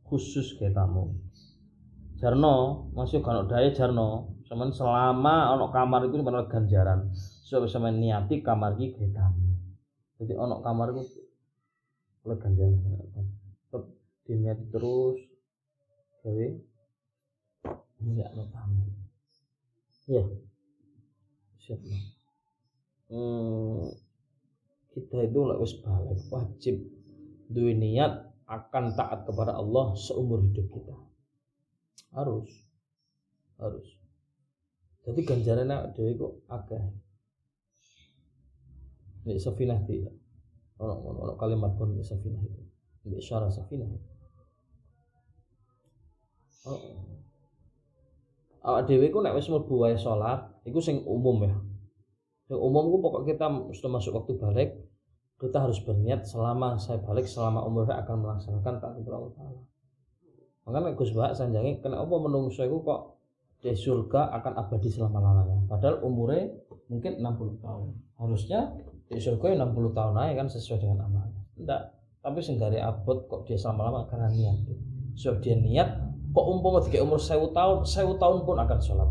khusus 0.07 0.55
kayak 0.61 0.77
tamu. 0.77 1.17
Jarno 2.21 2.89
masih 2.93 3.25
kalau 3.25 3.49
daya 3.49 3.73
Jarno. 3.73 4.37
Sampean 4.45 4.71
selama 4.77 5.57
ono 5.57 5.73
kamar 5.73 6.07
itu 6.07 6.21
benar 6.21 6.47
ganjaran 6.51 7.11
so 7.17 7.59
sampean 7.67 7.99
niati 7.99 8.45
kamar 8.45 8.79
iki 8.79 8.95
kayak 8.95 9.17
tamu. 9.17 9.57
Jadi 10.21 10.33
ono 10.37 10.61
kamar 10.61 10.93
itu 10.95 11.03
oleh 12.29 12.37
ganjaran 12.37 12.77
tetap 12.77 13.83
diniati 14.29 14.65
terus 14.69 15.19
gawe 16.23 16.47
enggak 18.05 18.29
ono 18.37 18.45
tamu. 18.53 18.85
Ya 20.11 20.25
siap 21.61 21.87
hmm, 23.15 24.10
kita 24.95 25.27
itu 25.27 25.39
nggak 25.39 25.61
wis 25.63 25.75
balik. 25.83 26.19
Wajib 26.31 26.77
duwe 27.51 27.73
niat 27.75 28.31
akan 28.51 28.95
taat 28.99 29.27
kepada 29.27 29.55
Allah 29.55 29.95
seumur 29.95 30.43
hidup 30.43 30.67
kita. 30.71 30.97
Harus. 32.11 32.51
Harus. 33.59 33.87
Jadi 35.07 35.21
ganjarannya 35.23 35.95
dewi 35.95 36.19
kok 36.19 36.43
akeh. 36.51 36.83
Ini 39.27 39.37
safinah 39.37 39.85
tidak 39.85 40.17
ono 40.81 40.97
ono 41.13 41.33
kalimat 41.37 41.77
pun 41.77 41.93
di 41.93 42.01
safinah 42.01 42.41
itu. 42.41 42.63
Ini 43.05 43.21
syara 43.21 43.53
safinah 43.53 43.89
oh. 46.69 46.81
Awak 48.61 48.83
dewi 48.89 49.09
kok 49.09 49.25
nek 49.25 49.37
wis 49.37 49.49
mlebu 49.49 49.75
wae 49.77 49.97
salat 49.97 50.45
iku 50.69 50.81
sing 50.85 51.01
umum 51.09 51.49
ya 51.49 51.55
yang 52.51 52.59
umum 52.59 52.99
pokok 52.99 53.31
kita 53.31 53.47
sudah 53.71 53.91
masuk 53.95 54.13
waktu 54.19 54.35
balik 54.35 54.71
kita 55.39 55.57
harus 55.57 55.79
berniat 55.87 56.27
selama 56.27 56.77
saya 56.77 56.99
balik 57.01 57.25
selama 57.25 57.63
umur 57.65 57.87
saya 57.87 58.03
akan 58.03 58.17
melaksanakan 58.27 58.75
taat 58.83 58.93
kepada 58.99 59.17
Allah 59.17 59.33
Taala. 59.39 59.61
Makanya 60.69 60.91
Gus 60.99 61.11
Bahak 61.17 61.33
sanjangi 61.39 61.81
kenapa 61.81 62.13
menungso 62.21 62.61
itu 62.67 62.77
kok 62.85 63.17
di 63.65 63.73
surga 63.73 64.37
akan 64.37 64.53
abadi 64.67 64.89
selama 64.93 65.19
lamanya. 65.23 65.65
Padahal 65.65 66.05
umurnya 66.05 66.53
mungkin 66.93 67.23
60 67.25 67.65
tahun. 67.65 67.89
Harusnya 68.21 68.61
di 69.09 69.17
surga 69.17 69.57
60 69.57 69.97
tahun 69.97 70.15
aja 70.21 70.33
kan 70.37 70.47
sesuai 70.53 70.79
dengan 70.85 70.99
amalnya. 71.09 71.41
Tidak. 71.57 71.83
Tapi 72.21 72.39
senggari 72.45 72.79
abot 72.83 73.25
kok 73.25 73.49
dia 73.49 73.57
selama 73.57 73.89
lama 73.89 74.01
karena 74.13 74.29
niat. 74.29 74.59
Sebab 75.17 75.41
dia 75.41 75.57
niat 75.57 75.89
kok 76.37 76.47
umpama 76.47 76.85
tiga 76.85 77.01
umur 77.01 77.17
sewu 77.17 77.49
tahun, 77.57 77.89
sewu 77.89 78.21
tahun 78.21 78.45
pun 78.45 78.57
akan 78.61 78.79
sholat. 78.83 79.09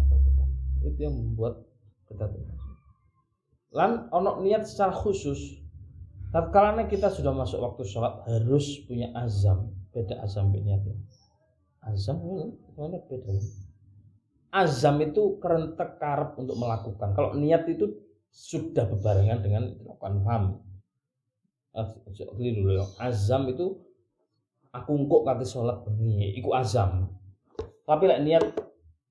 Itu 0.86 1.00
yang 1.10 1.18
membuat 1.18 1.66
kita 2.06 2.26
lan 3.74 4.10
ono 4.10 4.42
niat 4.42 4.66
secara 4.66 4.94
khusus 4.94 5.62
tatkala 6.34 6.86
kita 6.90 7.10
sudah 7.10 7.34
masuk 7.34 7.62
waktu 7.62 7.86
sholat 7.86 8.26
harus 8.26 8.82
punya 8.86 9.14
azam 9.14 9.74
beda 9.94 10.22
azam 10.26 10.50
niatnya 10.50 10.98
azam 11.86 12.18
mana 12.78 12.98
beda 13.06 13.34
azam 14.50 14.98
itu 15.02 15.38
kerentek 15.38 16.02
karep 16.02 16.34
untuk 16.38 16.58
melakukan. 16.58 17.14
Kalau 17.14 17.38
niat 17.38 17.70
itu 17.70 17.90
sudah 18.30 18.90
berbarengan 18.90 19.40
dengan 19.42 19.64
melakukan 19.82 20.14
paham? 20.26 20.44
Dulu 22.38 22.72
ya. 22.74 22.86
Azam 22.98 23.46
itu 23.50 23.78
aku 24.74 24.92
engkok 24.98 25.22
kata 25.26 25.46
sholat 25.46 25.86
bengi 25.86 26.34
iku 26.38 26.58
azam. 26.58 27.14
Tapi 27.86 28.04
lek 28.06 28.22
niat 28.26 28.46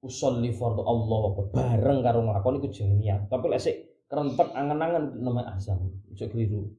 usolli 0.02 0.54
fardu 0.54 0.82
Allah 0.86 1.22
bareng 1.50 1.98
karo 2.02 2.18
nglakoni 2.22 2.58
iku 2.62 2.68
jenenge 2.70 2.98
niat. 2.98 3.20
Tapi 3.30 3.46
lek 3.46 3.62
sik 3.62 3.76
kerentek 4.08 4.48
angan-angan 4.56 5.20
namanya 5.20 5.60
azam 5.60 5.92
itu 6.08 6.24
keliru. 6.32 6.72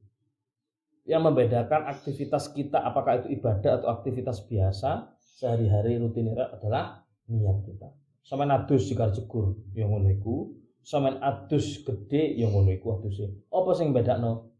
Yang 1.06 1.22
membedakan 1.30 1.88
aktivitas 1.88 2.52
kita 2.52 2.82
apakah 2.82 3.22
itu 3.22 3.40
ibadah 3.40 3.80
atau 3.80 3.88
aktivitas 3.94 4.44
biasa 4.46 5.16
sehari-hari 5.18 5.96
rutinitas 5.96 6.52
adalah 6.60 7.06
niat 7.30 7.64
kita. 7.64 7.88
Sama 8.20 8.44
adus 8.46 8.90
jika 8.90 9.08
jegur 9.14 9.56
yang 9.72 9.94
ngono 9.94 10.10
iku. 10.12 10.52
Sama 10.84 11.16
adus 11.22 11.80
gede 11.86 12.36
yang 12.36 12.52
ngono 12.52 12.70
iku 12.74 13.00
aduse. 13.00 13.48
Apa 13.48 13.70
sing 13.72 13.94
bedakno 13.94 14.50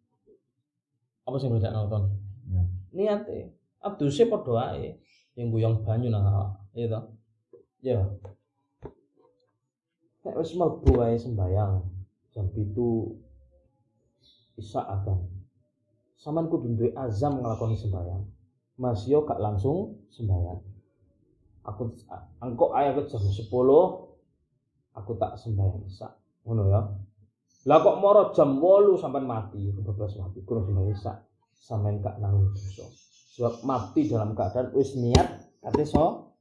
apa 1.29 1.37
sing 1.39 1.53
bedakno 1.53 1.87
ton? 1.87 2.05
Ya. 2.51 2.63
niate 2.91 3.55
aduse 3.85 4.27
padha 4.27 4.75
ae. 4.75 4.97
Yang 5.39 5.47
guyang 5.55 5.77
banyu 5.85 6.09
nang 6.11 6.27
awak 6.27 6.51
to 6.75 7.01
ya. 7.85 8.01
Nek 10.25 10.35
wis 10.37 10.53
mlebu 10.57 10.91
wae 10.99 11.15
sembayang 11.17 12.00
jam 12.31 12.47
itu 12.55 13.19
isa 14.61 14.85
akan 14.85 15.19
saman 16.21 16.47
kudu 16.53 16.77
duwe 16.77 16.91
azam 16.95 17.41
nglakoni 17.41 17.77
sembahyang. 17.81 18.23
Mas 18.81 19.05
yo 19.09 19.25
gak 19.25 19.41
langsung 19.41 20.09
sembahyang. 20.13 20.61
Aku 21.69 21.93
angkok 22.41 22.73
ayah 22.77 22.97
ke 22.97 23.03
jam 23.09 23.21
10 23.21 23.49
aku 24.97 25.13
tak 25.17 25.37
sembahyang 25.37 25.85
isa 25.89 26.09
ngono 26.45 26.63
ya. 26.69 26.81
Lah 27.69 27.79
kok 27.85 27.97
moro 28.01 28.33
jam 28.33 28.57
8 28.57 29.01
sampai 29.01 29.23
mati 29.25 29.61
kebablas 29.69 30.17
mati 30.17 30.41
kurang 30.45 30.65
sembahyang 30.69 30.97
isa 30.97 31.13
sampean 31.61 32.01
gak 32.01 32.17
nanggung 32.21 32.53
dosa. 32.57 32.89
Sebab 33.37 33.55
mati 33.65 34.09
dalam 34.09 34.33
keadaan 34.33 34.73
wis 34.77 34.97
niat 34.97 35.29
kate 35.61 35.85
so 35.85 36.33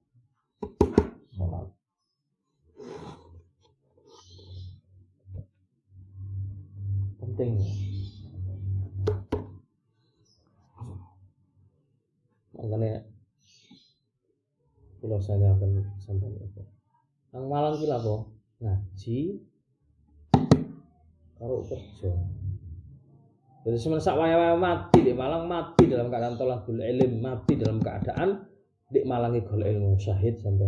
saya 15.21 15.53
akan 15.55 15.85
sampaikan 16.01 16.41
itu 16.43 16.63
nang 17.29 17.45
malang 17.45 17.77
kila 17.77 18.01
apa 18.01 18.15
ngaji. 18.59 19.19
Karo 21.39 21.63
kerja. 21.63 22.11
Jadi 23.63 23.77
semenjak 23.79 24.15
waya-waya 24.15 24.55
mati 24.59 25.03
di 25.03 25.11
Malang 25.15 25.47
mati 25.47 25.87
dalam 25.87 26.11
keadaan 26.11 26.35
tolak 26.35 26.67
ilim 26.67 27.23
mati 27.23 27.55
dalam 27.59 27.79
keadaan 27.79 28.43
dik 28.89 29.05
malangi 29.07 29.45
golek 29.45 29.75
ilmu 29.75 29.99
syahid 29.99 30.35
sampai 30.41 30.67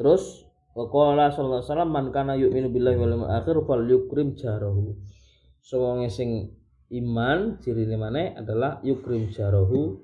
Terus 0.00 0.49
Waqala 0.70 1.34
sallallahu 1.34 1.66
alaihi 1.66 1.90
man 1.90 2.06
kana 2.14 2.38
yu'minu 2.38 2.70
billahi 2.70 2.94
wal 2.94 3.10
yawmil 3.10 3.32
akhir 3.34 3.56
fal 3.66 3.82
yukrim 3.82 4.38
jarahu. 4.38 4.94
Sewong 5.58 6.06
sing 6.06 6.54
iman 6.94 7.58
ciri 7.58 7.90
mana 7.98 8.38
adalah 8.38 8.78
yukrim 8.86 9.34
jarahu 9.34 9.98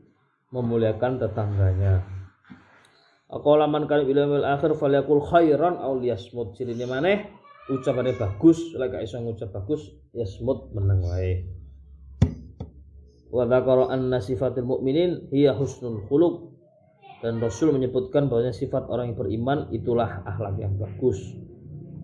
memuliakan 0.50 1.22
tetangganya. 1.22 2.02
Aqala 3.30 3.70
man 3.70 3.86
kana 3.86 4.02
billahi 4.02 4.42
wal 4.42 4.48
akhir 4.58 4.74
fal 4.74 4.90
yakul 4.90 5.22
khairan 5.22 5.78
aw 5.78 5.94
liyasmut. 5.94 6.58
Ciri 6.58 6.74
mana 6.82 7.14
ucapannya 7.70 8.18
bagus, 8.18 8.58
lek 8.74 8.94
iso 9.06 9.22
ngucap 9.22 9.54
bagus, 9.54 9.86
yasmut 10.18 10.74
meneng 10.74 11.02
wae. 11.06 11.46
Wa 13.30 13.46
dzakara 13.46 13.94
anna 13.94 14.18
sifatil 14.18 14.66
mu'minin 14.66 15.30
hiya 15.30 15.54
husnul 15.54 16.02
khuluq 16.10 16.55
dan 17.24 17.40
Rasul 17.40 17.72
menyebutkan 17.72 18.28
bahwa 18.28 18.52
sifat 18.52 18.86
orang 18.92 19.12
yang 19.12 19.18
beriman 19.18 19.58
itulah 19.72 20.20
akhlak 20.28 20.60
yang 20.60 20.76
bagus. 20.76 21.16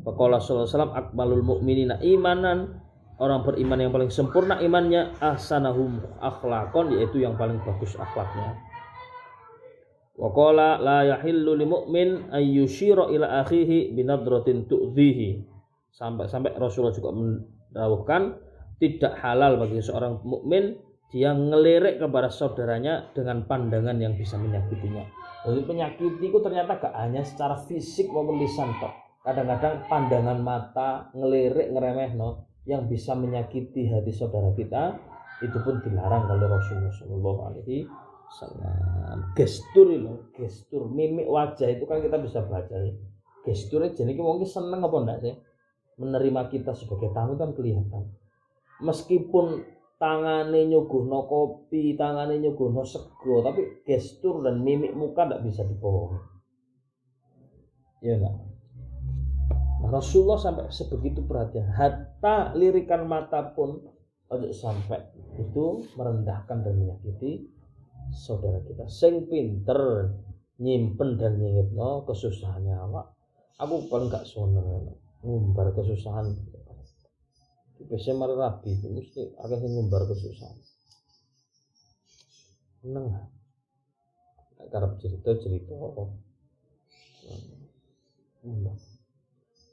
Faqala 0.02 0.42
sallallahu 0.42 0.98
akmalul 0.98 1.44
mu'minina 1.46 2.00
imanan 2.02 2.82
orang 3.22 3.46
beriman 3.46 3.78
yang 3.78 3.92
paling 3.94 4.10
sempurna 4.10 4.58
imannya 4.58 5.14
ahsanahum 5.22 6.02
akhlakon 6.18 6.96
yaitu 6.96 7.22
yang 7.22 7.38
paling 7.38 7.60
bagus 7.62 7.94
akhlaknya. 7.94 8.58
Waqala 10.18 10.80
la 10.82 10.98
yahillu 11.06 11.54
lil 11.54 11.68
mu'min 11.68 12.32
ayyushira 12.32 13.12
ila 13.12 13.46
akhihi 13.46 13.94
binadratin 13.94 14.66
tu'dhihi. 14.66 15.44
Sampai-sampai 15.92 16.56
Rasulullah 16.56 16.96
juga 16.96 17.12
mendawuhkan 17.12 18.40
tidak 18.82 19.14
halal 19.22 19.60
bagi 19.62 19.78
seorang 19.78 20.18
mukmin 20.26 20.74
dia 21.12 21.36
ngelirik 21.36 22.00
kepada 22.00 22.32
saudaranya 22.32 23.12
dengan 23.12 23.44
pandangan 23.44 24.00
yang 24.00 24.16
bisa 24.16 24.40
menyakitinya. 24.40 25.04
Jadi 25.44 25.60
penyakit 25.68 26.12
itu 26.24 26.38
ternyata 26.40 26.80
gak 26.80 26.96
hanya 26.96 27.20
secara 27.20 27.60
fisik 27.60 28.08
maupun 28.08 28.40
lisan 28.40 28.72
toh. 28.80 28.90
Kadang-kadang 29.20 29.86
pandangan 29.86 30.38
mata 30.40 31.12
ngelirik 31.12 31.68
ngeremeh 31.68 32.16
no 32.16 32.48
yang 32.64 32.88
bisa 32.88 33.12
menyakiti 33.12 33.92
hati 33.92 34.10
saudara 34.10 34.50
kita 34.56 34.96
itu 35.42 35.58
pun 35.60 35.82
dilarang 35.82 36.30
oleh 36.30 36.48
Rasulullah 36.48 36.94
Shallallahu 36.94 37.40
Alaihi 37.50 37.84
Wasallam. 38.30 39.18
Gestur 39.36 39.86
itu, 39.92 40.12
gestur, 40.32 40.88
mimik 40.88 41.28
wajah 41.28 41.68
itu 41.68 41.84
kan 41.84 42.00
kita 42.00 42.16
bisa 42.22 42.40
baca 42.46 42.72
ya. 42.72 42.94
Gesturnya 43.42 43.92
jadi 43.92 44.14
mungkin 44.16 44.46
seneng 44.46 44.80
apa 44.80 44.96
enggak 44.96 45.18
sih? 45.20 45.34
Menerima 45.98 46.48
kita 46.48 46.72
sebagai 46.72 47.10
tamu 47.12 47.36
kan 47.36 47.52
kelihatan. 47.52 48.14
Meskipun 48.80 49.60
tangane 50.02 50.66
nyuguhno 50.66 51.30
kopi, 51.30 51.94
tangane 51.94 52.42
nyuguhno 52.42 52.82
sego, 52.82 53.46
tapi 53.46 53.86
gestur 53.86 54.42
dan 54.42 54.58
mimik 54.58 54.98
muka 54.98 55.30
tidak 55.30 55.46
bisa 55.46 55.62
dibohongi. 55.62 56.18
Ya 58.02 58.18
enggak? 58.18 58.34
Nah, 59.78 59.90
Rasulullah 59.94 60.42
sampai 60.42 60.74
sebegitu 60.74 61.22
perhatian, 61.22 61.70
hatta 61.70 62.50
lirikan 62.58 63.06
mata 63.06 63.54
pun 63.54 63.78
untuk 64.26 64.50
sampai 64.50 65.06
itu 65.38 65.86
merendahkan 65.94 66.66
dan 66.66 66.74
menyakiti 66.82 67.46
saudara 68.10 68.58
kita. 68.66 68.90
Sing 68.90 69.30
pinter 69.30 70.10
nyimpen 70.58 71.14
dan 71.14 71.38
nyingitno 71.38 72.02
kesusahannya 72.10 72.74
awak. 72.74 73.06
Aku 73.62 73.86
paling 73.86 74.10
gak 74.10 74.26
seneng 74.26 74.98
ngumbar 75.22 75.70
kesusahan 75.78 76.34
biasanya 77.88 78.14
mari 78.18 78.34
rabi 78.36 78.70
itu 78.74 78.86
mesti 78.90 79.22
agak 79.38 79.62
ngumbar 79.62 80.06
kesusahan. 80.10 80.58
Seneng. 82.82 83.06
Karena 84.62 84.94
cerita 84.98 85.30
cerita 85.42 85.74
hmm. 88.42 88.66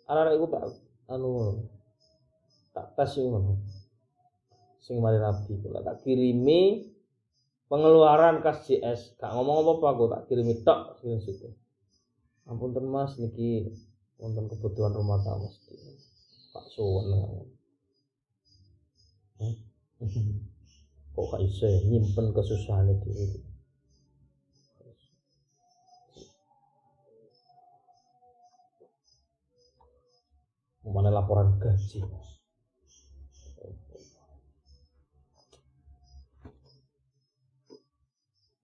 anak 0.10 0.34
itu 0.34 0.45
tak 0.50 0.65
anu 1.13 1.62
tak 2.74 2.88
tes 2.98 3.17
ngono. 3.22 3.62
Sing 4.82 4.98
mari 4.98 5.22
rabi 5.22 5.54
kula 5.62 5.86
tak 5.86 6.02
kirimi 6.02 6.89
pengeluaran 7.69 8.41
kas 8.41 8.65
JS 8.65 9.13
gak 9.22 9.30
ngomong 9.30 9.62
apa 9.62 9.72
apa 9.78 9.88
aku 9.93 10.04
tak 10.10 10.22
kirimi 10.26 10.65
tok 10.65 10.98
sing 11.00 11.22
situ 11.22 11.54
ampun 12.50 12.74
mas 12.89 13.13
niki 13.22 13.69
wonten 14.17 14.50
kebutuhan 14.50 14.89
rumah 14.98 15.22
tangga 15.22 15.54
Pak 16.50 16.65
Suwon 16.74 17.13
kok 21.15 21.25
gak 21.32 21.41
iso 21.43 21.65
ya? 21.67 21.80
Nyimpen 21.88 22.36
kesusahan 22.36 22.91
itu. 22.91 23.08
Mana 30.89 31.13
laporan 31.13 31.56
gaji? 31.62 32.02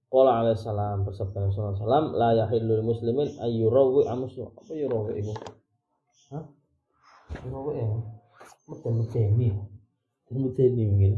Qala 0.10 0.48
alaihi 0.48 0.56
salam 0.56 1.04
bersabda 1.04 1.44
Rasulullah 1.44 1.76
salam 1.76 2.16
la 2.16 2.32
yahillu 2.40 2.80
muslimin 2.88 3.36
ayyurawi 3.36 4.08
amuslim. 4.08 4.48
Apa 4.48 4.72
yurawi 4.72 5.20
itu 5.20 5.36
Hah? 6.32 6.44
Yurawi 7.44 7.84
ya? 7.84 7.88
Meden-medeni 8.66 9.75
Al-Mutaini 10.36 10.84
mungkin. 10.84 11.13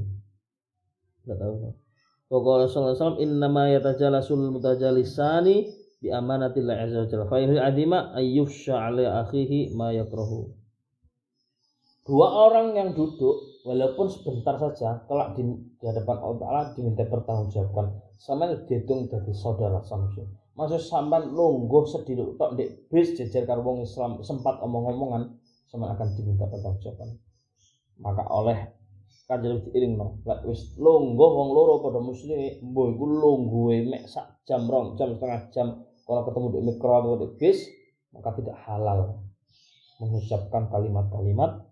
Enggak 1.25 1.37
tahu. 1.41 1.73
Pokoknya 2.27 2.67
sallallahu 2.69 2.91
alaihi 2.93 2.99
wasallam 3.01 3.19
innama 3.23 3.63
yatajalasul 3.73 4.45
mutajalisani 4.53 5.55
bi 5.97 6.07
amanatillah 6.13 6.75
azza 6.85 6.97
wa 7.01 7.07
jalla. 7.09 7.25
Fa 7.25 7.37
adima 7.41 8.13
ayyufsha 8.13 8.77
ala 8.77 9.25
akhihi 9.25 9.73
ma 9.73 9.89
yakrahu. 9.89 10.53
Dua 12.05 12.27
orang 12.47 12.77
yang 12.77 12.89
duduk 12.95 13.63
walaupun 13.67 14.07
sebentar 14.07 14.55
saja 14.55 15.03
kelak 15.11 15.35
di, 15.35 15.43
di 15.75 15.83
hadapan 15.83 16.15
Allah 16.23 16.39
Taala 16.39 16.61
diminta 16.71 17.03
pertanggungjawabkan 17.03 17.99
sama 18.15 18.47
dihitung 18.63 19.11
dari 19.11 19.35
saudara 19.35 19.83
samsu. 19.83 20.23
Maksud 20.55 20.81
sampan 20.83 21.35
lungguh 21.35 21.83
sedih 21.83 22.33
tok 22.39 22.55
ndek 22.55 22.87
bis 22.87 23.13
jejer 23.19 23.43
karo 23.43 23.61
wong 23.61 23.83
Islam 23.83 24.23
sempat 24.23 24.57
omong-omongan 24.63 25.35
sama 25.67 25.91
akan 25.93 26.07
diminta 26.15 26.47
pertanggungjawaban. 26.47 27.19
Maka 27.99 28.23
oleh 28.31 28.76
kanjeng 29.27 29.59
diiringno 29.67 30.23
lek 30.23 30.39
wis 30.47 30.79
longgo 30.79 31.27
wong 31.37 31.49
loro 31.51 31.83
padha 31.83 31.99
muslim 31.99 32.39
mbok 32.63 32.87
iku 32.95 33.05
longgoe 33.05 33.77
mek 33.91 34.03
sak 34.07 34.39
jam 34.47 34.63
rong 34.71 34.95
jam 34.95 35.13
setengah 35.15 35.41
jam 35.51 35.67
kalau 36.07 36.23
ketemu 36.23 36.47
di 36.55 36.59
mikro 36.71 36.91
atau 36.95 37.19
di 37.19 37.27
bis 37.35 37.59
maka 38.15 38.31
tidak 38.39 38.55
halal 38.63 39.27
mengucapkan 39.99 40.71
kalimat-kalimat 40.71 41.67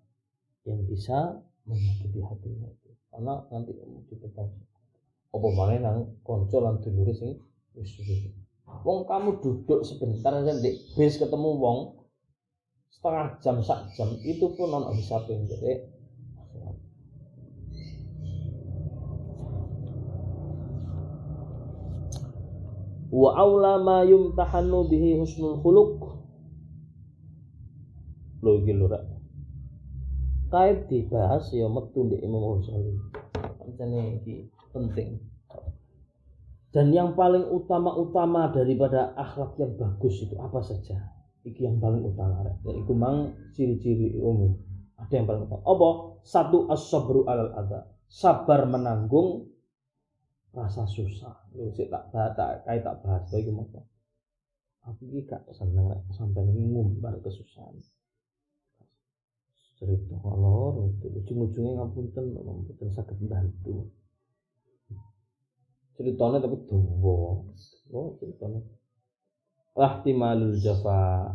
yang 0.66 0.82
bisa 0.90 1.40
menyakiti 1.70 2.20
hatinya 2.26 2.68
itu. 2.70 2.90
Karena 3.14 3.34
nanti 3.54 3.72
dipegang 4.10 4.50
apa 5.36 5.48
mana 5.52 5.74
nang 5.80 5.98
konco 6.24 6.58
lan 6.64 6.80
dulure 6.80 7.12
sing 7.12 7.40
wis 7.76 7.92
wong 8.88 9.04
kamu 9.04 9.44
duduk 9.44 9.84
sebentar 9.84 10.32
aja 10.32 10.56
di 10.60 10.80
bis 10.96 11.20
ketemu 11.20 11.50
wong 11.60 11.80
setengah 12.88 13.36
jam 13.44 13.60
sak 13.60 13.92
jam 14.00 14.16
itu 14.24 14.48
pun 14.56 14.72
ono 14.72 14.96
bisa 14.96 15.20
pinggir 15.28 15.60
wa 23.16 23.32
aula 23.40 23.80
ma 23.80 24.04
yumtahanu 24.04 24.92
bihi 24.92 25.16
husnul 25.16 25.64
khuluq. 25.64 25.96
Lho 28.44 28.52
iki 28.60 28.76
lho 28.76 28.92
rek 28.92 29.16
kait 30.52 30.88
dibahas 30.88 31.52
ya 31.56 31.68
metu 31.72 32.12
di 32.12 32.20
Imam 32.20 32.60
Ghazali. 32.60 32.96
Pancene 33.60 34.20
iki 34.20 34.52
penting. 34.76 35.20
Dan 36.76 36.92
yang 36.92 37.16
paling 37.16 37.48
utama-utama 37.48 38.52
daripada 38.52 39.16
akhlak 39.16 39.56
yang 39.56 39.80
bagus 39.80 40.20
itu 40.28 40.36
apa 40.36 40.60
saja? 40.60 41.00
Iki 41.48 41.62
yang 41.64 41.80
paling 41.80 42.04
utama 42.04 42.44
rek 42.44 42.60
yaitu 42.68 42.92
mang 42.92 43.32
ciri-ciri 43.56 44.12
umum. 44.20 44.60
Ada 45.00 45.24
yang 45.24 45.28
paling 45.28 45.44
utama. 45.48 45.62
Apa? 45.64 45.90
Satu 46.24 46.68
as-sabru 46.68 47.24
alal 47.28 47.52
adha. 47.56 47.88
Sabar 48.12 48.68
menanggung 48.70 49.55
rasa 50.56 50.88
susah. 50.88 51.36
Lu 51.52 51.68
sih 51.76 51.92
tak 51.92 52.10
tak 52.16 52.64
kayak 52.64 52.82
tak 52.88 52.96
bahas 53.04 53.28
lagi 53.30 53.52
mau 53.52 53.68
aku 54.86 55.02
ini 55.10 55.26
gak 55.26 55.42
seneng 55.50 55.90
rek 55.90 56.06
sampai 56.14 56.46
ini 56.46 56.72
ngumbar 56.72 57.18
kesusahan. 57.20 57.74
Cerita 59.76 60.16
kalau 60.24 60.88
itu. 60.94 61.12
Ujung-ujungnya 61.12 61.84
ngapunten 61.84 62.26
ngapunten 62.32 62.90
sakit 62.96 63.18
bantu. 63.28 63.92
Ceritanya 66.00 66.38
tapi 66.40 66.56
tuh 66.70 66.80
oh 67.92 68.08
ceritanya. 68.22 68.62
Lah 69.76 70.00
timalul 70.06 70.56
jafa 70.56 71.34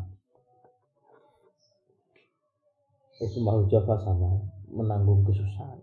Ismail 3.21 3.69
Jafa 3.69 4.01
sama 4.01 4.33
menanggung 4.73 5.29
kesusahan. 5.29 5.77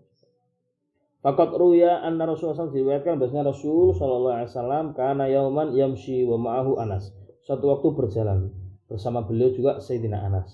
Fakat 1.18 1.50
ruya 1.58 1.98
anna 1.98 2.30
Rasulullah 2.30 2.70
SAW 2.70 2.70
diriwayatkan 2.70 3.18
bahasanya 3.18 3.50
Rasul 3.50 3.90
Shallallahu 3.90 4.34
Alaihi 4.38 4.50
Wasallam 4.54 4.84
karena 4.94 5.24
yauman 5.26 5.74
yamshi 5.74 6.22
wa 6.22 6.38
ma'ahu 6.38 6.78
Anas. 6.78 7.10
Suatu 7.42 7.74
waktu 7.74 7.90
berjalan 7.90 8.54
bersama 8.86 9.26
beliau 9.26 9.50
juga 9.50 9.82
Sayyidina 9.82 10.22
Anas. 10.22 10.46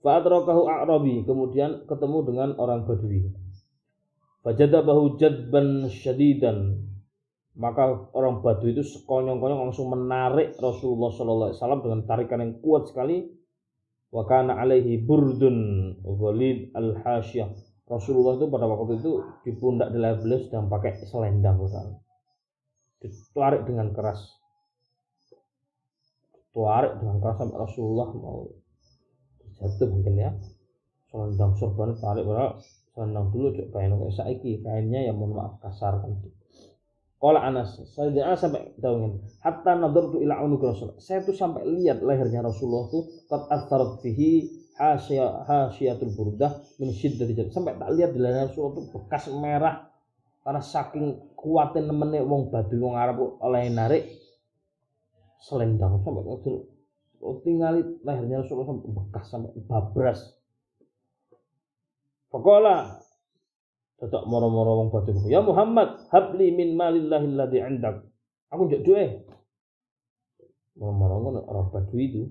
Fa'adrakahu 0.00 0.72
A'rabi 0.72 1.28
kemudian 1.28 1.84
ketemu 1.84 2.18
dengan 2.32 2.48
orang 2.56 2.88
Badui. 2.88 3.28
Fajadabahu 4.40 5.20
jadban 5.20 5.86
syadidan 5.92 6.88
maka 7.52 8.08
orang 8.16 8.40
Badui 8.40 8.72
itu 8.72 8.80
sekonyong-konyong 8.80 9.68
langsung 9.68 9.92
menarik 9.92 10.56
Rasulullah 10.56 11.12
Shallallahu 11.12 11.48
Alaihi 11.52 11.60
Wasallam 11.60 11.82
dengan 11.84 12.00
tarikan 12.08 12.40
yang 12.40 12.56
kuat 12.64 12.88
sekali. 12.88 13.28
Wa 14.08 14.24
kana 14.24 14.60
alaihi 14.60 15.04
burdun 15.04 15.56
ghalid 16.04 16.72
al 16.76 17.00
hasyah 17.00 17.71
Rasulullah 17.92 18.40
itu 18.40 18.48
pada 18.48 18.64
waktu 18.64 19.04
itu 19.04 19.12
di 19.44 19.52
pundak 19.52 19.92
di 19.92 20.00
beliau 20.00 20.40
sedang 20.40 20.72
pakai 20.72 21.04
selendang 21.04 21.60
misalnya. 21.60 22.00
Ditarik 23.04 23.68
dengan 23.68 23.92
keras. 23.92 24.40
Ditarik 26.32 26.96
dengan 27.04 27.20
keras 27.20 27.36
sampai 27.36 27.58
Rasulullah 27.60 28.08
mau 28.16 28.48
jatuh 29.60 29.88
mungkin 29.92 30.14
ya. 30.16 30.32
Selendang 31.12 31.52
sorban 31.60 31.92
tarik 32.00 32.24
padahal 32.24 32.56
selendang 32.96 33.28
dulu 33.28 33.52
coba 33.52 33.78
yang 33.84 34.00
kayak 34.00 34.14
saiki 34.16 34.52
kainnya 34.64 35.12
yang 35.12 35.20
mohon 35.20 35.36
maaf 35.36 35.60
kasar 35.60 36.00
kan. 36.00 36.16
Kala 37.22 37.38
Anas, 37.38 37.78
saya 37.94 38.34
sampai 38.34 38.74
daungin. 38.82 39.22
Hatta 39.44 39.78
tu 39.94 40.18
ila 40.18 40.42
unuki 40.42 40.66
Rasul. 40.66 40.98
Saya 40.98 41.22
tuh 41.22 41.36
sampai 41.36 41.62
lihat 41.70 42.02
lehernya 42.02 42.42
Rasulullah 42.42 42.90
tuh 42.90 43.06
qad 43.30 43.46
atharat 43.46 44.02
fihi 44.02 44.61
hasyiatul 44.78 46.12
burdah 46.16 46.52
min 46.80 46.90
syiddati 46.92 47.52
sampai 47.52 47.76
tak 47.76 47.90
lihat 47.92 48.10
di 48.16 48.20
Rasulullah 48.20 48.76
tuh 48.78 48.86
bekas 48.92 49.28
merah 49.32 49.88
karena 50.42 50.62
saking 50.64 51.36
kuatnya 51.38 51.92
nemennya 51.92 52.26
wong 52.26 52.50
Baduy 52.50 52.80
wong 52.80 52.96
Arab 52.98 53.38
oleh 53.38 53.70
narik 53.70 54.04
selendang 55.42 56.02
sampai 56.02 56.22
ngedul 56.24 56.56
tinggal 57.46 58.00
lehernya 58.02 58.42
Rasulullah 58.42 58.70
sampai 58.74 58.90
bekas 58.90 59.24
sampai 59.30 59.50
babras. 59.68 60.20
Pokoknya 62.32 63.02
Tetap 64.02 64.26
moro-moro 64.26 64.82
wong 64.82 64.88
batu. 64.90 65.14
Ya 65.30 65.38
Muhammad, 65.38 66.10
habli 66.10 66.50
min 66.50 66.74
malillahi 66.74 67.22
alladhi 67.22 67.62
indak. 67.62 68.02
Aku 68.50 68.66
ndak 68.66 68.82
duwe. 68.82 69.22
Moro-moro 70.74 71.22
ngono 71.22 71.40
orang 71.46 71.70
batu 71.70 71.94
itu. 72.02 72.26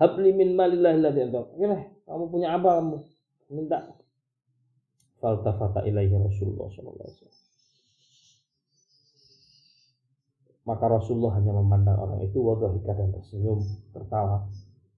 Habli 0.00 0.32
min 0.32 0.56
malillahi 0.56 0.96
alladhi 0.96 1.20
indak. 1.28 1.46
Gini, 1.60 1.76
kamu 2.08 2.24
punya 2.32 2.56
apa 2.56 2.80
kamu? 2.80 2.98
Minta. 3.52 3.78
Faltafata 5.20 5.84
ilaihi 5.84 6.16
Rasulullah 6.16 6.72
sallallahu 6.72 7.04
alaihi 7.04 7.16
wasallam. 7.20 7.38
Maka 10.64 10.84
Rasulullah 10.88 11.32
hanya 11.36 11.52
memandang 11.52 11.98
orang 12.00 12.20
itu 12.24 12.40
wadhahika 12.40 12.96
dan 12.96 13.12
tersenyum, 13.12 13.60
tertawa. 13.92 14.48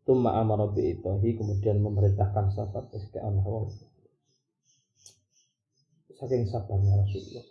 Tumma 0.02 0.38
amara 0.38 0.66
bi'itahi 0.70 1.38
kemudian 1.38 1.78
memerintahkan 1.82 2.50
sahabat 2.54 2.90
SKN 2.90 3.38
saking 6.22 6.46
sabarnya 6.46 7.02
Rasulullah 7.02 7.42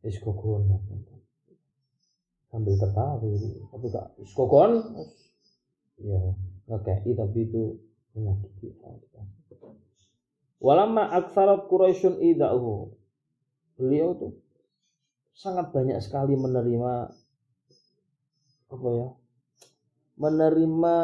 wis 0.00 0.16
kokon 0.24 0.64
sambil 2.54 2.78
tertawa 2.78 3.18
tapi 3.18 3.86
gak 3.90 4.14
wis 4.22 4.30
kokon. 4.30 4.78
Ya 5.98 6.22
ngekei 6.70 7.18
tapi 7.18 7.50
itu 7.50 7.82
menyakiti 8.14 8.78
Walama 10.62 11.10
aksarat 11.10 11.66
Quraisyun 11.66 12.22
idahu 12.22 12.94
beliau 13.74 14.14
tuh 14.14 14.38
sangat 15.34 15.74
banyak 15.74 15.98
sekali 15.98 16.38
menerima 16.38 17.10
apa 18.70 18.88
ya 18.94 19.08
menerima 20.14 20.96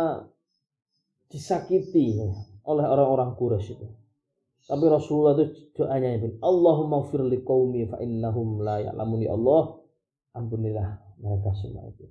disakiti 1.31 2.19
oleh 2.67 2.87
orang-orang 2.87 3.35
Quraisy 3.35 3.75
itu. 3.75 3.89
Tapi 4.71 4.85
Rasulullah 4.87 5.35
itu 5.35 5.51
doanya 5.75 6.15
ini, 6.15 6.39
Allahumma 6.39 7.03
fir 7.11 7.27
li 7.27 7.43
qaumi 7.43 7.91
fa 7.91 7.99
innahum 7.99 8.63
la 8.63 8.79
ya'lamun. 8.79 9.19
Ya 9.19 9.35
Allah. 9.35 9.83
Ampunilah 10.31 11.10
mereka 11.21 11.53
semua 11.57 11.87
itu. 11.87 12.09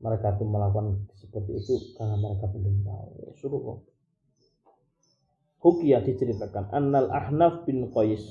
Mereka 0.00 0.38
itu 0.38 0.44
melakukan 0.44 1.08
seperti 1.18 1.52
itu 1.56 1.74
karena 1.98 2.16
mereka 2.16 2.46
belum 2.52 2.84
tahu. 2.84 3.08
Suruh 3.36 3.82
Hukiyah 5.66 6.04
diceritakan 6.04 6.70
Annal 6.70 7.10
Ahnaf 7.10 7.66
bin 7.66 7.90
Qais 7.90 8.22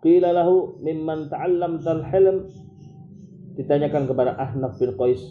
Qila 0.00 0.32
lahu 0.34 0.80
mimman 0.82 1.30
ta'allam 1.30 1.84
tal 1.84 2.02
hilm 2.02 2.50
Ditanyakan 3.54 4.10
kepada 4.10 4.34
Ahnaf 4.40 4.80
bin 4.80 4.96
Qais 4.96 5.22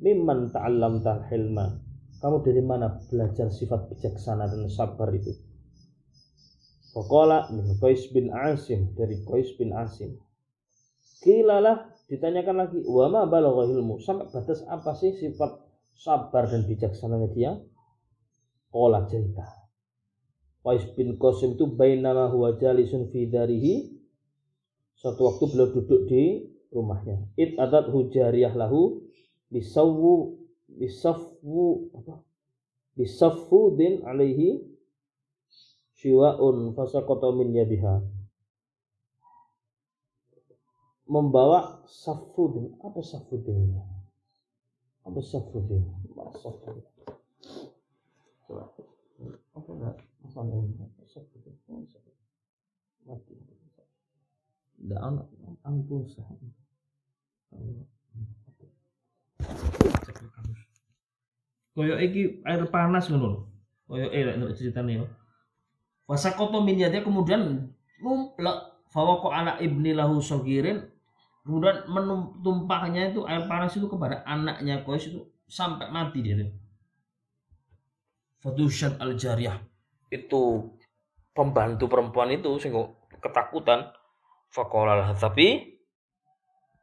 Mimman 0.00 0.48
ta'allam 0.54 1.02
tal 1.02 1.26
hilma 1.28 1.82
Kamu 2.22 2.40
dari 2.46 2.62
mana 2.62 2.94
belajar 3.10 3.50
sifat 3.50 3.90
bijaksana 3.90 4.48
dan 4.48 4.70
sabar 4.70 5.10
itu 5.12 5.34
Fakola 6.90 7.46
min 7.54 7.78
Qais 7.78 8.10
bin 8.10 8.34
Asim 8.34 8.90
dari 8.98 9.22
Qais 9.22 9.54
bin 9.54 9.70
Asim. 9.70 10.18
Kilalah 11.22 11.86
ditanyakan 12.10 12.56
lagi, 12.66 12.82
wa 12.82 13.06
ma 13.06 13.22
balagha 13.30 13.70
ilmu? 13.70 14.02
Sampai 14.02 14.26
batas 14.26 14.66
apa 14.66 14.98
sih 14.98 15.14
sifat 15.14 15.62
sabar 15.94 16.50
dan 16.50 16.66
bijaksananya 16.66 17.28
dia? 17.30 17.54
Qala 18.74 19.06
cerita. 19.06 19.46
Qais 20.60 20.84
bin 20.98 21.16
Qasim 21.16 21.56
itu 21.56 21.70
bainama 21.70 22.28
huwa 22.28 22.58
jalisun 22.58 23.08
fi 23.08 23.30
darihi. 23.30 23.94
Suatu 24.98 25.24
waktu 25.24 25.44
beliau 25.48 25.72
duduk 25.72 26.10
di 26.10 26.44
rumahnya. 26.74 27.30
It 27.40 27.56
adat 27.56 27.88
hujariyah 27.88 28.52
lahu 28.52 29.00
bisawu 29.48 30.36
bisafu 30.68 31.88
apa? 31.96 32.20
Bisafu 32.98 33.80
din 33.80 34.04
alaihi 34.04 34.60
shiwa'un 35.96 36.76
fasaqata 36.76 37.32
min 37.32 37.56
yadiha 37.56 38.19
membawa 41.10 41.82
safudin 41.90 42.78
apa 42.86 43.02
safudin 43.02 43.66
ini? 43.66 43.82
Apa 45.02 45.18
safudin 45.18 45.82
safudin 46.38 46.86
coba. 48.46 48.70
Apa 49.58 49.70
enggak? 49.74 49.96
Ini 50.22 50.30
safudin 51.10 51.54
mati. 53.10 53.34
Tidak 54.78 55.00
anak 55.02 55.26
ampun 55.66 56.06
koyo 61.74 61.96
iki 61.96 62.44
air 62.44 62.62
panas 62.70 63.08
ngono 63.10 63.50
koyo 63.90 64.06
eh 64.14 64.22
nek 64.36 64.54
ceritane 64.54 65.02
yo. 65.02 65.04
Wasakoto 66.06 66.62
min 66.62 66.82
kemudian 66.82 67.70
numplek 68.02 68.58
fawako 68.90 69.30
anak 69.30 69.62
ibni 69.62 69.94
lahu 69.94 70.18
sogirin 70.18 70.90
kemudian 71.42 71.88
menumpahnya 71.88 73.10
itu 73.10 73.24
air 73.24 73.44
panas 73.48 73.74
itu 73.76 73.88
kepada 73.88 74.22
anaknya 74.28 74.84
Qais 74.84 75.08
itu 75.08 75.24
sampai 75.48 75.88
mati 75.88 76.20
dia. 76.20 76.36
Fadusyat 78.40 78.96
al 79.00 79.16
jariyah 79.16 79.60
itu 80.12 80.72
pembantu 81.36 81.88
perempuan 81.88 82.32
itu 82.32 82.56
sehingga 82.60 82.88
ketakutan. 83.20 83.92
Fakolah 84.50 85.14
tapi 85.14 85.78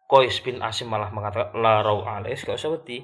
Qais 0.08 0.39
bin 0.39 0.63
Asim 0.63 0.88
malah 0.88 1.12
mengatakan 1.12 1.52
la 1.60 1.84
rau 1.84 2.08
alaih 2.08 2.39
gak 2.39 2.56
usah 2.56 2.72
beti 2.80 3.04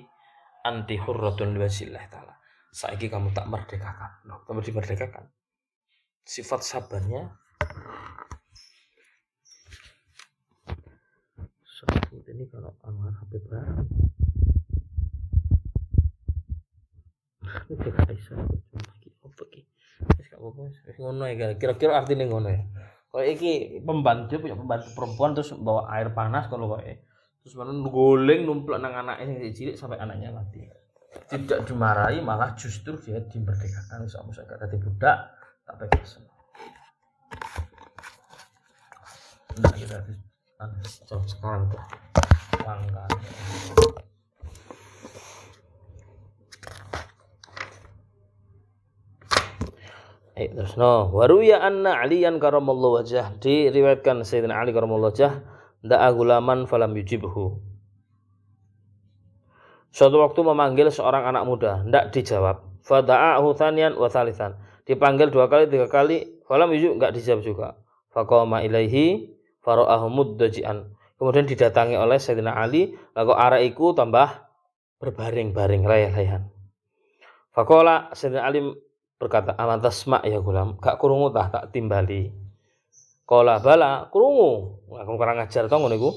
anti 0.63 0.95
hurratun 0.95 1.59
wasillah 1.59 2.07
taala. 2.07 2.39
Saiki 2.71 3.11
kamu 3.11 3.35
tak 3.35 3.51
merdekakan. 3.51 4.23
Loh 4.23 4.47
kamu 4.47 4.63
dimerdekakan 4.63 5.27
sifat 6.23 6.63
sabarnya 6.63 7.35
seperti 12.13 12.29
ini 12.37 12.45
kalau 12.45 12.77
Anwar 12.85 13.09
HP 13.09 13.41
barang 13.49 13.89
Aisyah 18.05 18.37
ngono 21.01 21.25
ya 21.25 21.57
kira-kira 21.57 21.97
artinya 21.97 22.29
ngono 22.29 22.53
ya. 22.53 22.61
Kalau 23.09 23.25
iki 23.25 23.81
pembantu 23.81 24.45
punya 24.45 24.53
pembantu 24.53 24.93
perempuan 24.93 25.33
terus 25.33 25.57
bawa 25.57 25.89
air 25.97 26.13
panas 26.13 26.45
kalau 26.53 26.77
kok 26.77 26.85
terus 27.41 27.57
mana 27.57 27.73
guling 27.81 28.45
numplak 28.45 28.77
nang 28.77 28.93
anaknya 28.93 29.41
yang 29.41 29.49
cilik 29.49 29.73
sampai 29.73 29.97
anaknya 29.97 30.29
mati. 30.29 30.69
Tidak 31.33 31.65
dimarahi 31.65 32.21
malah 32.21 32.53
justru 32.53 32.93
dia 33.01 33.25
dimerdekakan. 33.25 34.05
Sama 34.05 34.29
saya 34.37 34.45
kata 34.45 34.69
budak 34.69 35.17
tak 35.65 35.75
pegang 35.81 36.05
semua. 36.05 36.33
Nah 39.61 39.73
kita 39.73 39.97
harus 39.97 40.22
sekarang 41.27 41.69
tuh 41.71 41.83
terus 50.53 50.73
no, 50.77 51.09
waruya 51.13 51.61
anna 51.61 51.97
aliyan 52.01 52.37
karamallahu 52.37 53.01
wajah 53.01 53.37
diriwayatkan 53.41 54.21
Sayyidina 54.25 54.57
Ali 54.57 54.73
karamallahu 54.73 55.13
wajah 55.13 55.41
da'a 55.83 56.09
gulaman 56.15 56.65
falam 56.65 56.93
yujibhu. 56.95 57.61
Suatu 59.93 60.17
waktu 60.25 60.41
memanggil 60.41 60.89
seorang 60.89 61.29
anak 61.29 61.45
muda, 61.45 61.85
ndak 61.85 62.09
dijawab. 62.17 62.65
Fada'ahu 62.81 63.53
thaniyan 63.53 63.93
wa 63.93 64.09
thalithan. 64.09 64.57
Dipanggil 64.89 65.29
dua 65.29 65.45
kali, 65.47 65.69
tiga 65.69 65.85
kali, 65.85 66.41
falam 66.49 66.73
yujib, 66.73 66.97
enggak 66.97 67.13
dijawab 67.13 67.41
juga. 67.45 67.67
Faqama 68.09 68.65
ilaihi 68.65 69.29
fara'ahu 69.63 70.11
muddaji'an. 70.11 70.91
Kemudian 71.17 71.47
didatangi 71.47 71.95
oleh 71.95 72.19
Sayyidina 72.19 72.53
Ali, 72.53 72.93
lalu 73.15 73.33
araiku 73.33 73.95
tambah 73.95 74.43
berbaring-baring 74.99 75.87
rayah-rayahan. 75.87 76.51
Fakola 77.55 78.11
Sayyidina 78.11 78.43
Ali 78.43 78.59
berkata, 79.17 79.55
"Aman 79.55 79.79
tasma 79.79 80.19
ya 80.27 80.43
gulam, 80.43 80.77
gak 80.77 80.99
kurungu 80.99 81.31
tah 81.31 81.47
tak 81.49 81.71
timbali." 81.71 82.43
Kola 83.33 83.57
bala 83.63 84.11
kurungu. 84.13 84.83
Aku 84.93 85.15
kurang 85.17 85.41
ajar 85.41 85.65
tau 85.71 85.81
ngono 85.81 85.95
iku. 85.97 86.11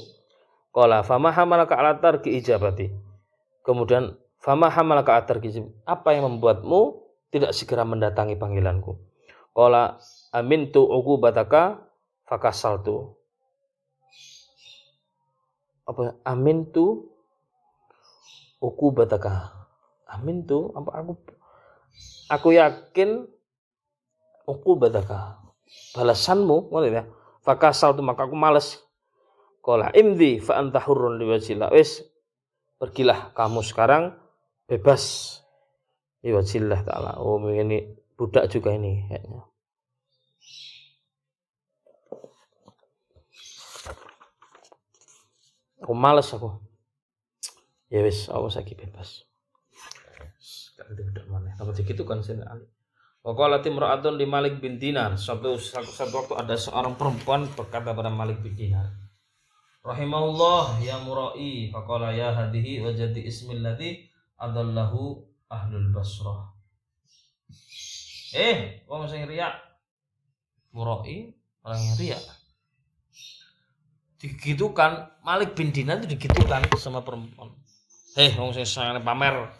Kola 0.69 1.01
fama 1.01 1.33
hamalaka 1.33 1.81
ala 1.81 1.97
tarki 1.97 2.35
ijabati. 2.37 2.93
Kemudian 3.65 4.19
fama 4.37 4.69
hamalaka 4.69 5.17
ala 5.17 5.25
tarki 5.25 5.49
Apa 5.89 6.13
yang 6.13 6.29
membuatmu 6.29 7.01
tidak 7.33 7.57
segera 7.57 7.89
mendatangi 7.89 8.37
panggilanku? 8.37 9.01
Kola 9.57 9.97
amin 10.37 10.69
tu 10.75 10.85
uku 10.85 11.17
bataka 11.17 11.89
fakasal 12.29 12.85
tu. 12.85 13.16
Apa 15.87 16.19
amin 16.27 16.67
tu 16.75 17.07
uku 18.59 18.87
bataka 18.91 19.55
amin 20.11 20.43
tuh 20.43 20.75
apa 20.75 20.91
aku 20.99 21.13
aku 22.31 22.49
yakin 22.59 23.27
aku 24.47 24.71
badaka 24.79 25.43
balasanmu 25.95 26.71
ngono 26.71 26.87
ya. 26.87 27.05
Fakasal 27.43 27.95
tuh 27.95 28.03
maka 28.03 28.27
aku 28.27 28.35
males. 28.35 28.83
Kola 29.63 29.91
imdi 29.95 30.39
fa 30.39 30.63
anta 30.63 30.79
hurrun 30.79 31.19
liwajillah 31.19 31.75
wis 31.75 32.03
pergilah 32.79 33.35
kamu 33.35 33.63
sekarang 33.67 34.15
bebas. 34.71 35.35
Liwajillah 36.23 36.83
taala. 36.87 37.19
Oh 37.23 37.39
ini 37.51 37.87
budak 38.19 38.51
juga 38.51 38.75
ini 38.75 39.07
kayaknya 39.07 39.43
aku 45.87 45.95
males 45.95 46.27
aku 46.35 46.59
ya 47.87 48.03
wis 48.03 48.27
aku 48.27 48.51
sakit 48.51 48.75
bebas 48.75 49.23
tidak 50.75 51.27
mana 51.31 51.55
tapi 51.55 51.71
itu 51.87 52.03
kan 52.03 52.19
Sayyidina 52.27 52.51
Ali 52.51 52.67
Waqala 53.27 53.59
timra'atun 53.59 54.23
di 54.23 54.23
Malik 54.23 54.63
bin 54.63 54.79
Dinar. 54.79 55.19
Suatu, 55.19 55.59
satu 55.59 56.15
waktu 56.15 56.39
ada 56.39 56.55
seorang 56.55 56.95
perempuan 56.95 57.51
berkata 57.59 57.91
pada 57.91 58.07
Malik 58.07 58.39
bin 58.39 58.55
Dinar. 58.55 58.87
Rahimahullah 59.83 60.79
ya 60.79 61.03
murai 61.03 61.67
faqala 61.75 62.15
ya 62.15 62.31
hadihi 62.31 62.87
wa 62.87 62.95
jadi 62.95 63.19
ismil 63.27 63.67
ladzi 63.67 64.07
adallahu 64.39 65.27
ahlul 65.51 65.91
basrah. 65.91 66.55
Eh, 68.31 68.87
wong 68.87 69.11
sing 69.11 69.27
riak. 69.27 69.59
Murai 70.71 71.35
orang 71.67 71.83
yang 71.83 71.97
riak. 71.99 72.23
Digitukan 74.17 75.21
Malik 75.21 75.53
bin 75.53 75.71
Dinar 75.71 76.01
itu 76.01 76.17
digitukan 76.17 76.65
sama 76.81 77.05
perempuan. 77.05 77.53
Eh, 78.17 78.33
wong 78.37 78.57
sing 78.57 78.65
pamer. 79.05 79.53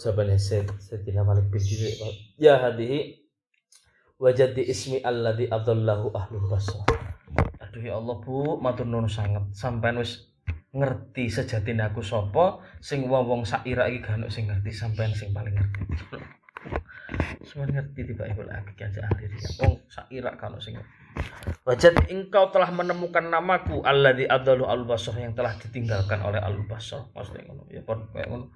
Jawabannya 0.00 0.40
Sayyidina 0.40 1.22
Malik 1.22 1.52
bin 1.52 1.60
Dinar 1.60 2.12
ya 2.40 2.54
hadihi. 2.56 3.20
Wajadi 4.22 4.62
ismi 4.70 5.02
alladhi 5.02 5.50
adallahu 5.50 6.14
ahlul 6.14 6.46
basrah 6.46 6.86
aduh 7.72 7.88
ya 7.88 7.96
Allah 7.96 8.20
bu 8.20 8.60
matur 8.60 8.84
nuwun 8.84 9.08
sangat 9.08 9.48
sampean 9.56 9.96
wis 9.96 10.28
ngerti 10.76 11.32
sejatine 11.32 11.80
aku 11.88 12.04
sapa 12.04 12.60
sing 12.84 13.08
wong-wong 13.08 13.48
sak 13.48 13.64
Irak 13.64 13.88
iki 13.88 14.04
gak 14.04 14.28
sing 14.28 14.44
ngerti 14.44 14.76
sampean 14.76 15.08
sing 15.16 15.32
paling 15.32 15.56
ngerti 15.56 15.80
semua 17.44 17.66
ngerti 17.68 18.00
tiba 18.08 18.24
ibu 18.28 18.42
lagi 18.46 18.72
aja 18.80 19.04
ahli 19.04 19.28
dia 19.28 19.50
wong 19.60 19.74
sak 19.90 20.06
Irak 20.08 20.40
kalau 20.40 20.56
sing 20.56 20.78
Wajat 21.62 22.08
engkau 22.08 22.48
telah 22.48 22.72
menemukan 22.72 23.28
namaku 23.28 23.84
alladzi 23.84 24.24
adalu 24.26 24.64
al 24.64 24.88
basrah 24.88 25.20
yang 25.20 25.36
telah 25.36 25.52
ditinggalkan 25.60 26.18
oleh 26.24 26.40
al 26.40 26.56
basrah 26.64 27.04
maksudnya 27.12 27.44
ngono 27.46 27.68
ya 27.68 27.84
kayak 27.84 28.28
ngono. 28.32 28.46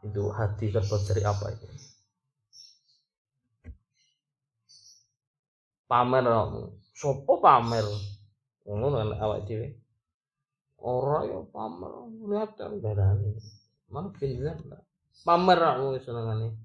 Itu 0.00 0.32
hati 0.32 0.72
terbuat 0.72 1.02
dari 1.04 1.22
apa 1.26 1.46
itu? 1.52 1.66
Pamer 5.90 6.24
sopo 6.94 7.42
pamer? 7.42 7.84
Ngono 8.64 9.12
awak 9.18 9.44
dhewe 9.44 9.89
ora 10.82 11.24
ya 11.28 11.40
pamer. 11.48 11.92
Lihat 12.26 12.58
berani 12.80 13.36
mana 13.90 14.08
pindah 14.14 14.54
pamer 15.26 15.60
aku 15.60 15.98
senengane 16.00 16.56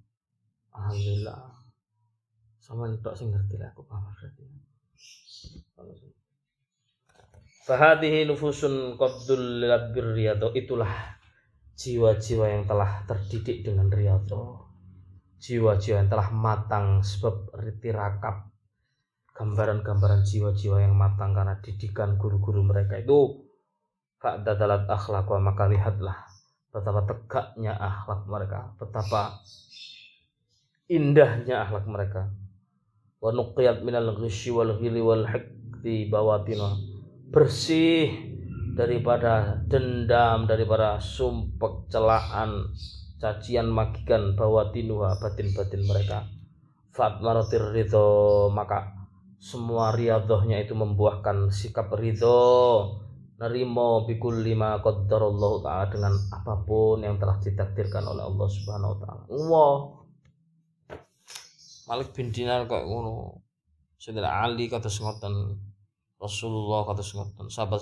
alhamdulillah. 0.72 1.52
Sama 2.62 2.90
tok 3.02 3.14
sing 3.14 3.30
ngerti 3.30 3.62
aku 3.62 3.86
pamer 3.86 4.14
Fahadihi 7.66 8.30
nufusun 8.30 8.94
qaddul 8.94 9.66
birriyadho 9.90 10.54
itulah 10.54 11.18
jiwa-jiwa 11.74 12.46
yang 12.46 12.64
telah 12.70 13.02
terdidik 13.10 13.66
dengan 13.66 13.90
riyadho. 13.90 14.70
Jiwa-jiwa 15.42 16.06
yang 16.06 16.10
telah 16.10 16.30
matang 16.30 17.02
sebab 17.02 17.54
tirakap 17.82 18.54
gambaran-gambaran 19.36 20.24
jiwa-jiwa 20.24 20.80
yang 20.80 20.94
matang 20.96 21.36
karena 21.36 21.60
didikan 21.60 22.16
guru-guru 22.16 22.64
mereka 22.64 23.02
itu 23.02 23.45
dalat 24.42 24.90
akhlak 24.90 25.30
wa 25.30 25.40
maka 25.40 25.70
lihatlah 25.70 26.18
betapa 26.74 27.06
tegaknya 27.06 27.78
akhlak 27.78 28.26
mereka 28.26 28.60
betapa 28.82 29.40
indahnya 30.90 31.70
akhlak 31.70 31.86
mereka 31.86 32.22
wa 33.22 33.30
nuqiyat 33.32 33.86
minal 33.86 34.18
ghishi 34.18 34.50
wal 34.50 34.76
ghili 34.82 35.02
wal 35.02 35.24
hikti 35.24 36.10
bawatina 36.10 36.74
bersih 37.30 38.36
daripada 38.76 39.64
dendam, 39.66 40.44
daripada 40.46 41.00
sumpek, 41.00 41.88
celaan, 41.88 42.76
cacian, 43.18 43.72
magikan, 43.72 44.36
bawa 44.36 44.70
tinuha 44.76 45.16
batin-batin 45.24 45.88
mereka. 45.88 46.28
Fatmaratir 46.92 47.72
ridho, 47.72 48.52
maka 48.52 49.08
semua 49.40 49.96
riadohnya 49.96 50.60
itu 50.60 50.76
membuahkan 50.76 51.52
sikap 51.52 51.92
ridho, 51.96 53.00
nerimo 53.36 54.08
bikul 54.08 54.40
lima 54.40 54.80
qaddarallahu 54.80 55.60
ta'ala 55.60 55.92
dengan 55.92 56.14
apa 56.32 56.64
pun 56.64 57.04
yang 57.04 57.20
telah 57.20 57.36
ditakdirkan 57.44 58.08
oleh 58.08 58.24
Allah 58.24 58.48
Subhanahu 58.48 58.92
wa 58.96 58.98
taala. 59.04 59.24
Allah 59.28 59.74
Malik 61.86 62.10
bin 62.16 62.32
Dinar 62.32 62.66
kok 62.66 62.88
ngono. 62.88 63.44
Saudara 64.00 64.46
Ali 64.46 64.72
kata 64.72 64.88
ngoten 64.88 65.34
Rasulullah 66.16 66.88
kata 66.88 67.04
sahabat 67.04 67.52
sahabat 67.52 67.80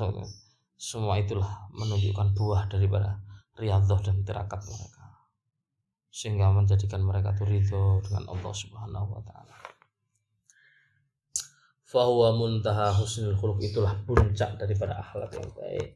semua 0.74 1.16
itulah 1.22 1.70
menunjukkan 1.72 2.34
buah 2.34 2.68
daripada 2.68 3.22
riyadhah 3.56 3.99
dan 4.01 4.26
tirakat 4.26 4.60
mereka 4.66 5.04
sehingga 6.14 6.54
menjadikan 6.54 7.01
mereka 7.01 7.34
itu 7.34 7.45
ridho 7.45 7.97
dengan 8.06 8.30
Allah 8.30 8.54
Subhanahu 8.54 9.18
wa 9.18 9.22
taala. 9.26 9.53
Fahuwa 11.94 12.34
muntaha 12.34 12.89
husnul 12.89 13.38
khuluq. 13.38 13.62
Itulah 13.62 13.94
puncak 14.02 14.58
daripada 14.58 14.98
akhlak 14.98 15.30
yang 15.38 15.50
baik. 15.54 15.94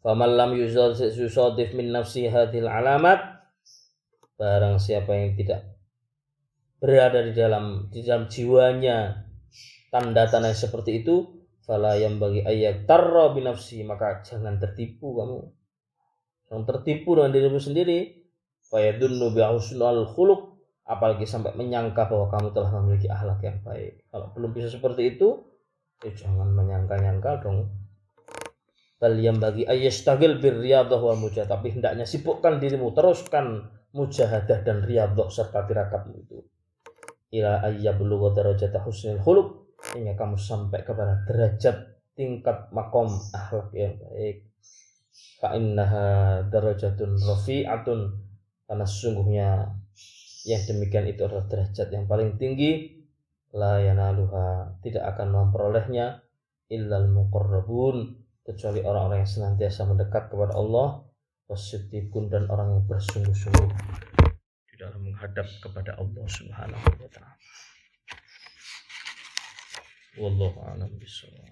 Faman 0.00 0.32
lam 0.34 0.56
yusadif 0.56 1.76
min 1.76 1.92
nafsi 1.92 2.32
hadhil 2.32 2.66
alamat 2.66 3.44
barang 4.40 4.80
siapa 4.82 5.14
yang 5.14 5.38
tidak 5.38 5.78
berada 6.82 7.22
di 7.22 7.30
dalam 7.30 7.86
di 7.86 8.02
dalam 8.02 8.26
jiwanya 8.26 9.22
tanda-tanda 9.94 10.50
seperti 10.50 11.06
itu 11.06 11.46
fala 11.62 11.94
yang 11.94 12.18
bagi 12.18 12.42
ayat 12.42 12.90
tarra 12.90 13.30
binafsi 13.30 13.86
maka 13.86 14.26
jangan 14.26 14.58
tertipu 14.58 15.14
kamu. 15.14 15.40
Jangan 16.50 16.64
tertipu 16.66 17.14
dengan 17.14 17.30
dirimu 17.30 17.60
sendiri 17.62 18.26
fayadunnu 18.66 19.30
bihusnul 19.30 20.10
khuluq 20.10 20.51
apalagi 20.92 21.24
sampai 21.24 21.56
menyangka 21.56 22.06
bahwa 22.06 22.28
kamu 22.28 22.48
telah 22.52 22.70
memiliki 22.80 23.08
akhlak 23.08 23.40
yang 23.40 23.58
baik. 23.64 24.04
Kalau 24.12 24.28
belum 24.36 24.50
bisa 24.52 24.68
seperti 24.68 25.16
itu 25.16 25.40
ya 26.02 26.12
jangan 26.12 26.52
menyangka-nyangka 26.52 27.40
dong. 27.42 27.70
Bal 29.00 29.18
yang 29.18 29.42
bagi 29.42 29.66
ayastagil 29.66 30.38
bir 30.38 30.62
riyadah 30.62 31.00
wal 31.00 31.18
mujahadah 31.18 31.58
tapi 31.58 31.74
hendaknya 31.74 32.06
sibukkan 32.06 32.62
dirimu 32.62 32.94
teruskan 32.94 33.66
mujahadah 33.96 34.62
dan 34.62 34.86
riyadah 34.86 35.26
serta 35.26 35.66
tirakatmu 35.66 36.14
itu. 36.22 36.38
Ila 37.32 37.64
ayyablu 37.66 38.30
darajat 38.30 38.76
husnul 38.84 39.18
khuluq 39.18 39.48
hingga 39.96 40.14
kamu 40.14 40.38
sampai 40.38 40.86
kepada 40.86 41.26
derajat 41.26 41.98
tingkat 42.14 42.70
makom 42.70 43.10
akhlak 43.32 43.72
yang 43.74 43.98
baik. 43.98 44.46
Fa 45.40 45.58
innaha 45.58 46.40
darajatun 46.46 47.18
rafi'atun 47.18 48.00
karena 48.70 48.84
sesungguhnya 48.86 49.48
yang 50.42 50.62
demikian 50.66 51.06
itu 51.06 51.22
adalah 51.22 51.46
derajat 51.46 51.88
yang 51.94 52.10
paling 52.10 52.34
tinggi 52.38 53.02
la 53.52 53.78
yanaluha 53.78 54.80
tidak 54.80 55.14
akan 55.14 55.28
memperolehnya 55.30 56.24
illal 56.72 57.06
muqarrabun 57.12 58.16
kecuali 58.42 58.82
orang-orang 58.82 59.22
yang 59.22 59.30
senantiasa 59.30 59.86
mendekat 59.86 60.32
kepada 60.32 60.56
Allah 60.58 61.04
wasiddiqun 61.46 62.32
dan 62.32 62.48
orang 62.48 62.80
yang 62.80 62.84
bersungguh-sungguh 62.88 63.70
di 64.72 64.74
dalam 64.80 65.04
menghadap 65.04 65.46
kepada 65.60 66.00
Allah 66.00 66.24
Subhanahu 66.26 66.86
wa 66.96 67.08
taala. 67.12 67.36
Wallahu 70.16 70.58
a'lam 70.64 70.90
bishawab. 70.96 71.44